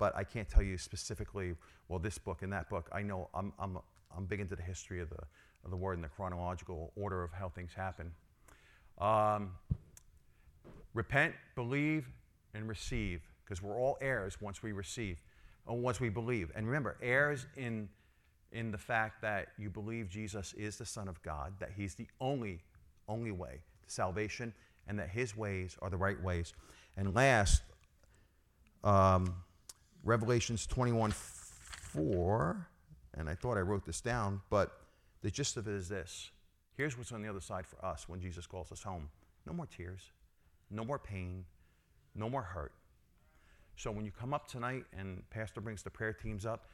but 0.00 0.16
I 0.16 0.24
can't 0.24 0.48
tell 0.48 0.62
you 0.62 0.78
specifically, 0.78 1.54
well, 1.88 1.98
this 1.98 2.16
book 2.16 2.40
and 2.40 2.50
that 2.54 2.70
book. 2.70 2.88
I 2.90 3.02
know 3.02 3.28
I'm, 3.34 3.52
I'm, 3.58 3.78
I'm 4.16 4.24
big 4.24 4.40
into 4.40 4.56
the 4.56 4.62
history 4.62 5.00
of 5.00 5.10
the, 5.10 5.20
of 5.62 5.70
the 5.70 5.76
Word 5.76 5.92
and 5.98 6.02
the 6.02 6.08
chronological 6.08 6.90
order 6.96 7.22
of 7.22 7.32
how 7.32 7.50
things 7.50 7.72
happen. 7.76 8.10
Um, 8.98 9.50
repent, 10.94 11.34
believe, 11.54 12.08
and 12.54 12.66
receive, 12.66 13.20
because 13.44 13.62
we're 13.62 13.78
all 13.78 13.98
heirs 14.00 14.40
once 14.40 14.62
we 14.62 14.72
receive, 14.72 15.20
or 15.66 15.76
once 15.76 16.00
we 16.00 16.08
believe. 16.08 16.50
And 16.56 16.66
remember, 16.66 16.96
heirs 17.02 17.46
in, 17.58 17.86
in 18.52 18.70
the 18.70 18.78
fact 18.78 19.20
that 19.20 19.48
you 19.58 19.68
believe 19.68 20.08
Jesus 20.08 20.54
is 20.54 20.78
the 20.78 20.86
Son 20.86 21.08
of 21.08 21.22
God, 21.22 21.52
that 21.58 21.72
He's 21.76 21.94
the 21.94 22.06
only, 22.22 22.60
only 23.06 23.32
way 23.32 23.60
to 23.84 23.90
salvation, 23.90 24.54
and 24.88 24.98
that 24.98 25.10
His 25.10 25.36
ways 25.36 25.76
are 25.82 25.90
the 25.90 25.98
right 25.98 26.20
ways. 26.22 26.54
And 26.96 27.14
last, 27.14 27.60
um, 28.82 29.34
Revelations 30.02 30.66
21 30.66 31.10
4, 31.12 32.68
and 33.18 33.28
I 33.28 33.34
thought 33.34 33.58
I 33.58 33.60
wrote 33.60 33.84
this 33.84 34.00
down, 34.00 34.40
but 34.48 34.80
the 35.22 35.30
gist 35.30 35.56
of 35.56 35.68
it 35.68 35.74
is 35.74 35.88
this. 35.88 36.30
Here's 36.76 36.96
what's 36.96 37.12
on 37.12 37.20
the 37.20 37.28
other 37.28 37.40
side 37.40 37.66
for 37.66 37.84
us 37.84 38.08
when 38.08 38.20
Jesus 38.20 38.46
calls 38.46 38.72
us 38.72 38.82
home 38.82 39.10
no 39.46 39.52
more 39.52 39.66
tears, 39.66 40.10
no 40.70 40.84
more 40.84 40.98
pain, 40.98 41.44
no 42.14 42.30
more 42.30 42.42
hurt. 42.42 42.72
So 43.76 43.90
when 43.90 44.04
you 44.04 44.10
come 44.10 44.32
up 44.32 44.46
tonight 44.48 44.84
and 44.96 45.28
Pastor 45.30 45.60
brings 45.60 45.82
the 45.82 45.90
prayer 45.90 46.12
teams 46.12 46.46
up, 46.46 46.66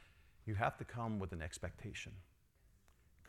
you 0.45 0.55
have 0.55 0.77
to 0.79 0.85
come 0.85 1.19
with 1.19 1.33
an 1.33 1.43
expectation. 1.43 2.13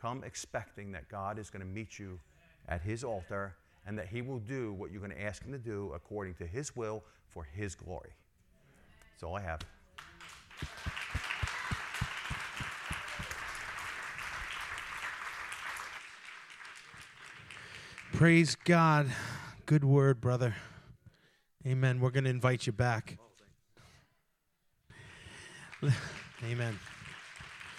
Come 0.00 0.22
expecting 0.22 0.92
that 0.92 1.08
God 1.08 1.38
is 1.38 1.50
going 1.50 1.60
to 1.60 1.66
meet 1.66 1.98
you 1.98 2.20
at 2.68 2.82
His 2.82 3.02
altar 3.02 3.56
and 3.86 3.98
that 3.98 4.08
He 4.08 4.22
will 4.22 4.38
do 4.38 4.72
what 4.74 4.92
you're 4.92 5.00
going 5.00 5.12
to 5.12 5.22
ask 5.22 5.44
Him 5.44 5.52
to 5.52 5.58
do 5.58 5.92
according 5.94 6.34
to 6.34 6.46
His 6.46 6.76
will 6.76 7.02
for 7.28 7.44
His 7.44 7.74
glory. 7.74 8.10
That's 9.12 9.22
all 9.24 9.36
I 9.36 9.42
have. 9.42 9.60
Praise 18.18 18.56
God. 18.56 19.12
Good 19.64 19.84
word, 19.84 20.20
brother. 20.20 20.56
Amen. 21.64 22.00
We're 22.00 22.10
going 22.10 22.24
to 22.24 22.30
invite 22.30 22.66
you 22.66 22.72
back. 22.72 23.16
Oh, 25.82 25.92
Amen. 26.44 26.78